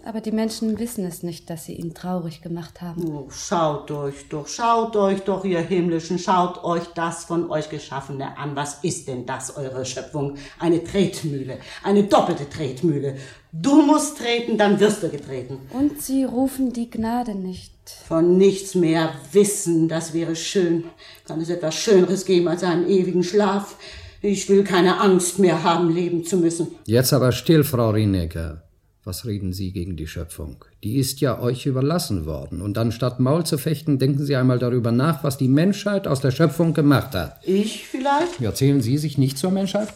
[0.03, 3.05] Aber die Menschen wissen es nicht, dass sie ihn traurig gemacht haben.
[3.07, 8.36] Oh, schaut euch doch, schaut euch doch, ihr Himmlischen, schaut euch das von euch Geschaffene
[8.38, 8.55] an.
[8.55, 10.38] Was ist denn das, eure Schöpfung?
[10.59, 13.18] Eine Tretmühle, eine doppelte Tretmühle.
[13.53, 15.57] Du musst treten, dann wirst du getreten.
[15.71, 17.73] Und sie rufen die Gnade nicht.
[18.07, 20.85] Von nichts mehr wissen, das wäre schön.
[21.27, 23.75] Kann es etwas Schöneres geben als einen ewigen Schlaf?
[24.21, 26.67] Ich will keine Angst mehr haben, leben zu müssen.
[26.85, 28.63] Jetzt aber still, Frau Rienecker.
[29.03, 30.63] Was reden Sie gegen die Schöpfung?
[30.83, 32.61] Die ist ja euch überlassen worden.
[32.61, 36.31] Und anstatt Maul zu fechten, denken Sie einmal darüber nach, was die Menschheit aus der
[36.31, 37.39] Schöpfung gemacht hat.
[37.43, 38.39] Ich vielleicht?
[38.39, 39.89] Erzählen Sie sich nicht zur Menschheit?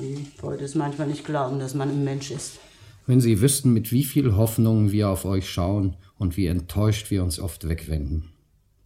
[0.00, 2.58] Ich wollte es manchmal nicht glauben, dass man ein Mensch ist.
[3.06, 7.22] Wenn Sie wüssten, mit wie viel Hoffnung wir auf euch schauen und wie enttäuscht wir
[7.22, 8.30] uns oft wegwenden.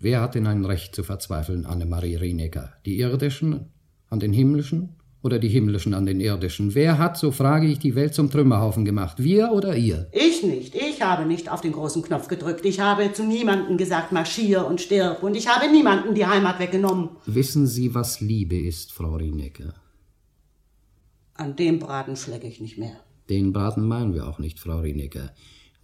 [0.01, 2.73] Wer hat denn ein Recht zu verzweifeln, Annemarie Rienecker?
[2.87, 3.67] Die Irdischen
[4.11, 6.75] an den Himmlischen oder die Himmlischen an den Irdischen?
[6.75, 9.23] Wer hat, so frage ich, die Welt zum Trümmerhaufen gemacht?
[9.23, 10.09] Wir oder ihr?
[10.13, 10.75] Ich nicht.
[10.75, 12.65] Ich habe nicht auf den großen Knopf gedrückt.
[12.65, 15.23] Ich habe zu niemandem gesagt, marschier und stirb.
[15.23, 17.11] Und ich habe niemandem die Heimat weggenommen.
[17.27, 19.75] Wissen Sie, was Liebe ist, Frau Rienecker?
[21.39, 22.97] An dem Braten schlecke ich nicht mehr.
[23.31, 25.31] Den Braten meinen wir auch nicht, Frau Rienecker.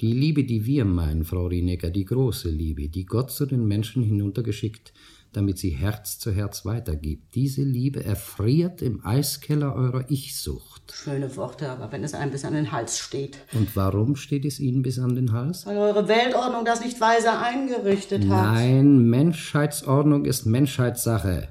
[0.01, 4.03] Die Liebe, die wir meinen, Frau Rienecker, die große Liebe, die Gott zu den Menschen
[4.03, 4.93] hinuntergeschickt,
[5.33, 7.37] damit sie Herz zu Herz weitergibt.
[7.37, 10.93] Diese Liebe erfriert im Eiskeller eurer Ich-Sucht.
[10.93, 13.39] Schöne Worte, aber wenn es einem bis an den Hals steht.
[13.53, 15.67] Und warum steht es Ihnen bis an den Hals?
[15.67, 18.55] Weil eure Weltordnung das nicht weise eingerichtet hat.
[18.55, 21.49] Nein, Menschheitsordnung ist Menschheitssache.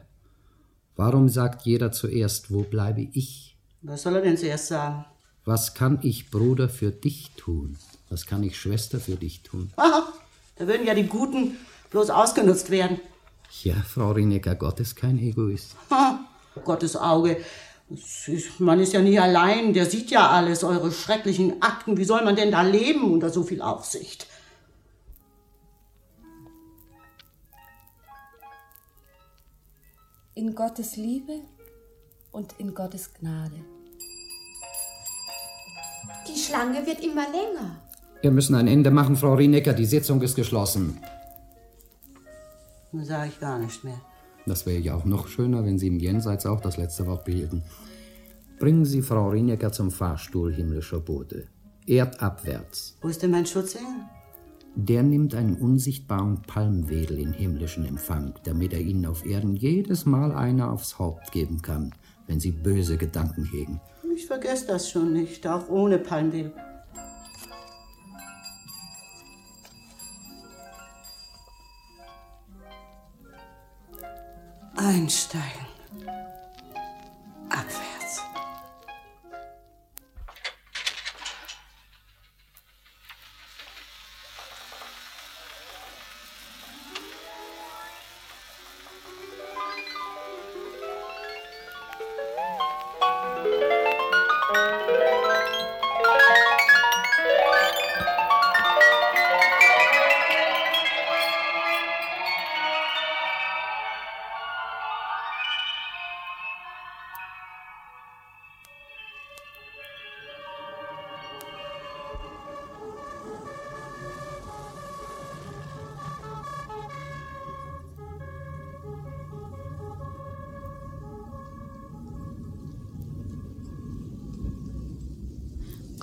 [0.98, 3.53] Warum sagt jeder zuerst, wo bleibe ich?
[3.84, 5.06] Was soll er denn zuerst sagen?
[5.46, 7.78] Was kann ich, Bruder, für dich tun?
[8.10, 9.72] Was kann ich, Schwester, für dich tun?
[9.76, 10.12] Aha,
[10.56, 11.58] da würden ja die Guten
[11.90, 13.00] bloß ausgenutzt werden.
[13.64, 15.76] Ja, Frau Rinecker, Gott ist kein Egoist.
[15.92, 16.20] Ha,
[16.64, 17.38] Gottes Auge.
[17.90, 21.98] Ist- Man ist ja nie allein, der sieht ja alles, eure schrecklichen Akten.
[21.98, 24.28] Wie soll man denn da leben unter so viel Aufsicht?
[30.36, 31.42] In Gottes Liebe
[32.34, 33.56] und in Gottes Gnade.
[36.28, 37.80] Die Schlange wird immer länger.
[38.22, 39.74] Wir müssen ein Ende machen, Frau Rinecker.
[39.74, 40.98] Die Sitzung ist geschlossen.
[42.92, 44.02] Dann sage ich gar nicht mehr.
[44.46, 47.64] Das wäre ja auch noch schöner, wenn Sie im Jenseits auch das letzte Wort behielten.
[48.60, 51.48] Bringen Sie Frau Rinecker zum Fahrstuhl himmlischer Bote.
[51.86, 52.98] Erdabwärts.
[53.02, 54.06] Wo ist denn mein Schutzengel?
[54.76, 60.32] Der nimmt einen unsichtbaren Palmwedel in himmlischen Empfang, damit er Ihnen auf Erden jedes Mal
[60.32, 61.94] einer aufs Haupt geben kann,
[62.28, 63.82] wenn Sie böse Gedanken hegen.
[64.16, 66.54] Ich vergesse das schon nicht, auch ohne Palmwedel.
[74.76, 75.63] Einsteigen.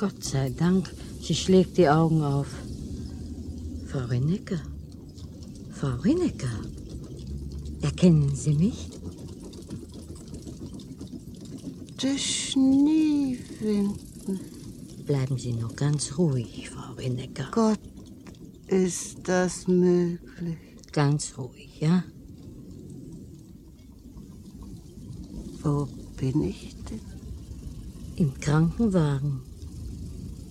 [0.00, 0.90] Gott sei Dank,
[1.20, 2.46] sie schlägt die Augen auf.
[3.86, 4.62] Frau Rinecker?
[5.72, 6.64] Frau Rinecker?
[7.82, 8.88] Erkennen Sie mich?
[12.00, 13.94] Die Schneewinden.
[15.04, 17.50] Bleiben Sie nur ganz ruhig, Frau Rinecker.
[17.52, 17.80] Gott,
[18.68, 20.56] ist das möglich?
[20.92, 22.04] Ganz ruhig, ja?
[25.62, 25.86] Wo
[26.16, 27.00] bin ich denn?
[28.16, 29.49] Im Krankenwagen.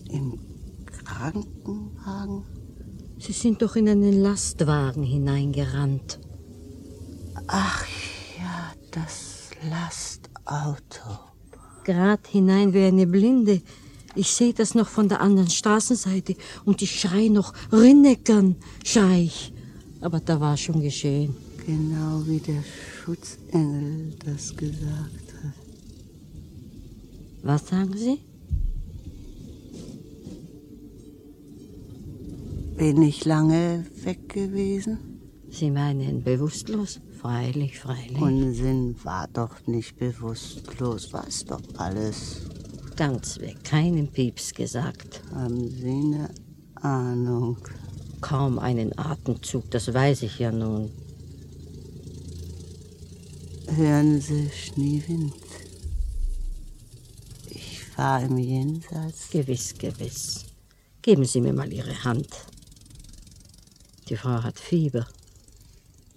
[0.09, 0.39] Im
[0.85, 2.43] Krankenwagen?
[3.19, 6.19] Sie sind doch in einen Lastwagen hineingerannt.
[7.47, 7.85] Ach
[8.37, 11.19] ja, das Lastauto.
[11.83, 13.61] Grad hinein wie eine Blinde.
[14.15, 16.35] Ich sehe das noch von der anderen Straßenseite
[16.65, 19.53] und ich schrei noch Rinneckern, schrei ich.
[20.01, 21.35] Aber da war schon geschehen.
[21.65, 25.53] Genau wie der Schutzengel das gesagt hat.
[27.43, 28.19] Was sagen Sie?
[32.79, 35.19] Bin ich lange weg gewesen?
[35.49, 37.01] Sie meinen bewusstlos?
[37.19, 38.21] Freilich, freilich.
[38.21, 42.47] Unsinn war doch nicht bewusstlos, weiß doch alles.
[42.95, 45.21] ganz weg, keinen Pieps gesagt.
[45.33, 46.29] Haben Sie eine
[46.75, 47.57] Ahnung?
[48.21, 50.89] Kaum einen Atemzug, das weiß ich ja nun.
[53.75, 55.33] Hören Sie Schneewind?
[57.49, 59.29] Ich war im Jenseits.
[59.29, 60.45] Gewiss, gewiss.
[61.01, 62.48] Geben Sie mir mal Ihre Hand.
[64.09, 65.05] Die Frau hat Fieber.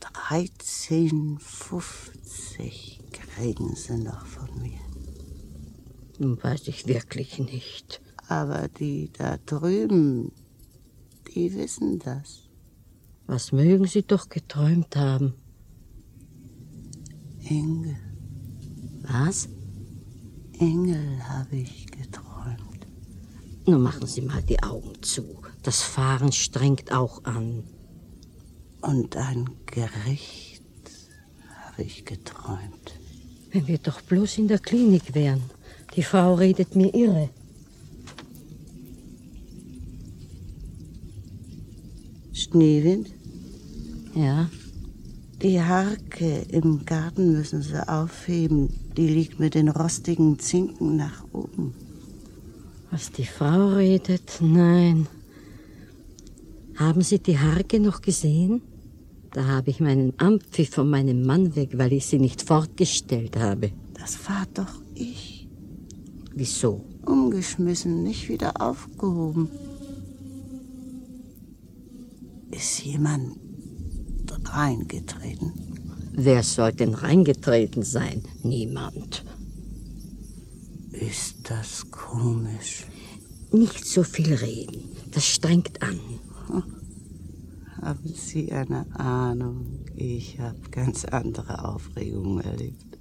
[0.01, 4.81] 13,50 kriegen Sie noch von mir.
[6.19, 8.01] Nun weiß ich wirklich nicht.
[8.29, 10.33] Aber die da drüben,
[11.35, 12.49] die wissen das.
[13.27, 15.35] Was mögen Sie doch geträumt haben?
[17.45, 17.99] Engel.
[19.03, 19.51] Was?
[20.59, 22.87] Engel habe ich geträumt.
[23.67, 25.43] Nun machen Sie mal die Augen zu.
[25.63, 27.65] Das Fahren strengt auch an.
[28.83, 30.63] Und ein Gericht
[31.65, 32.99] habe ich geträumt.
[33.53, 35.43] Wenn wir doch bloß in der Klinik wären.
[35.95, 37.31] Die Frau redet mir irre.
[42.33, 43.13] Schneewind?
[44.15, 44.51] Ja?
[45.43, 48.69] Die Harke im Garten müssen Sie aufheben.
[48.97, 51.75] Die liegt mit den rostigen Zinken nach oben.
[52.91, 54.39] Was die Frau redet?
[54.41, 55.07] Nein.
[56.77, 58.61] Haben Sie die Harke noch gesehen?
[59.33, 63.73] Da habe ich meinen Ampfi von meinem Mann weg, weil ich sie nicht fortgestellt habe.
[63.95, 65.49] Das war doch ich.
[66.35, 66.85] Wieso?
[67.07, 69.49] Umgeschmissen, nicht wieder aufgehoben.
[72.51, 73.37] Ist jemand
[74.27, 75.53] dort reingetreten?
[76.13, 78.23] Wer soll denn reingetreten sein?
[78.43, 79.25] Niemand.
[80.93, 82.87] Ist das komisch?
[83.51, 84.91] Nicht so viel reden.
[85.11, 85.99] Das strengt an.
[87.83, 89.81] Haben Sie eine Ahnung?
[89.97, 92.99] Ich habe ganz andere Aufregungen erlebt.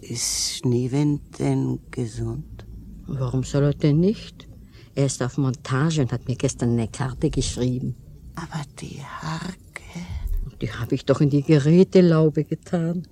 [0.00, 2.66] Ist Schneewind denn gesund?
[3.06, 4.48] Warum soll er denn nicht?
[4.94, 7.94] Er ist auf Montage und hat mir gestern eine Karte geschrieben.
[8.36, 9.82] Aber die Harke.
[10.62, 13.06] Die habe ich doch in die Gerätelaube getan.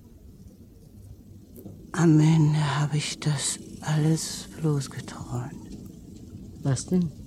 [1.93, 5.77] Am Ende habe ich das alles bloß geträumt.
[6.63, 7.22] Was denn?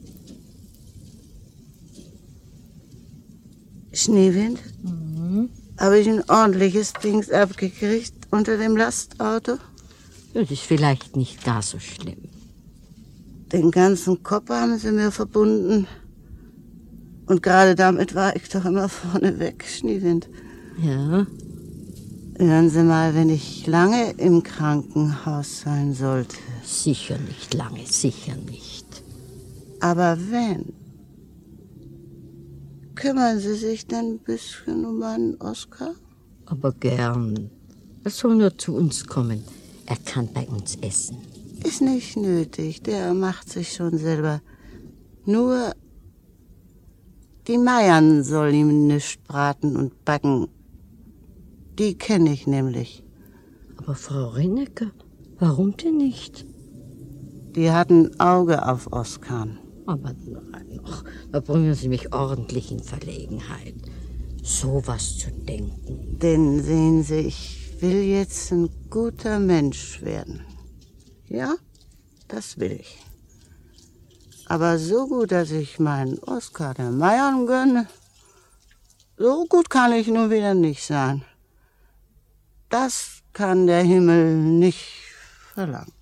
[3.96, 4.60] Schneewind?
[4.84, 5.50] Mhm.
[5.80, 9.58] Habe ich ein ordentliches Dings abgekriegt unter dem Lastauto?
[10.34, 12.30] Das ist vielleicht nicht gar so schlimm.
[13.52, 15.88] Den ganzen Kopf haben sie mir verbunden.
[17.26, 20.30] Und gerade damit war ich doch immer vorne weg, Schneewind.
[20.82, 21.26] Ja?
[22.38, 26.36] Hören Sie mal, wenn ich lange im Krankenhaus sein sollte.
[26.64, 28.86] Sicher nicht lange, sicher nicht.
[29.80, 30.74] Aber wenn,
[32.96, 35.96] kümmern Sie sich denn ein bisschen um meinen Oskar?
[36.46, 37.50] Aber gern.
[38.04, 39.43] Er soll nur zu uns kommen.
[39.86, 41.18] Er kann bei uns essen.
[41.64, 44.41] Ist nicht nötig, der macht sich schon selber.
[45.26, 45.74] Nur
[47.48, 50.48] die Meiern soll ihm nichts braten und backen.
[51.78, 53.04] Die kenne ich nämlich.
[53.78, 54.91] Aber Frau Rinnecke,
[55.39, 56.46] warum denn nicht?
[57.56, 59.48] Die hat ein Auge auf Oskar.
[59.86, 63.75] Aber nein, noch, da bringen Sie mich ordentlich in Verlegenheit.
[64.41, 66.19] So was zu denken.
[66.19, 70.41] Denn sehen Sie, ich will jetzt ein guter Mensch werden.
[71.27, 71.55] Ja,
[72.27, 72.99] das will ich.
[74.47, 77.88] Aber so gut, dass ich meinen Oskar der Meiern gönne,
[79.17, 81.23] so gut kann ich nun wieder nicht sein.
[82.69, 84.86] Das kann der Himmel nicht
[85.53, 85.95] verlangen.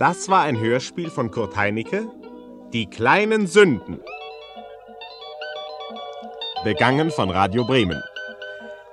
[0.00, 2.10] Das war ein Hörspiel von Kurt Heinecke,
[2.72, 4.00] Die kleinen Sünden.
[6.64, 8.02] Begangen von Radio Bremen.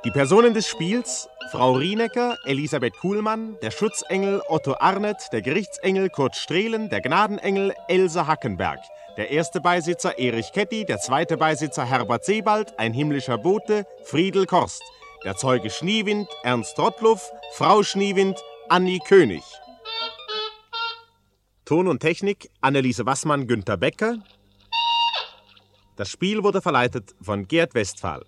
[0.04, 6.36] Die Personen des Spiels Frau Rienecker, Elisabeth Kuhlmann, der Schutzengel Otto Arnett, der Gerichtsengel Kurt
[6.36, 8.80] Strehlen, der Gnadenengel Else Hackenberg,
[9.16, 14.84] der erste Beisitzer Erich Ketty, der zweite Beisitzer Herbert Sebald, ein himmlischer Bote Friedel Korst,
[15.24, 19.44] der Zeuge Schniewind Ernst Rottluff, Frau Schniewind Annie König.
[21.68, 24.24] Ton und Technik Anneliese Wassmann, Günter Becker.
[25.98, 28.26] Das Spiel wurde verleitet von Gerd Westphal.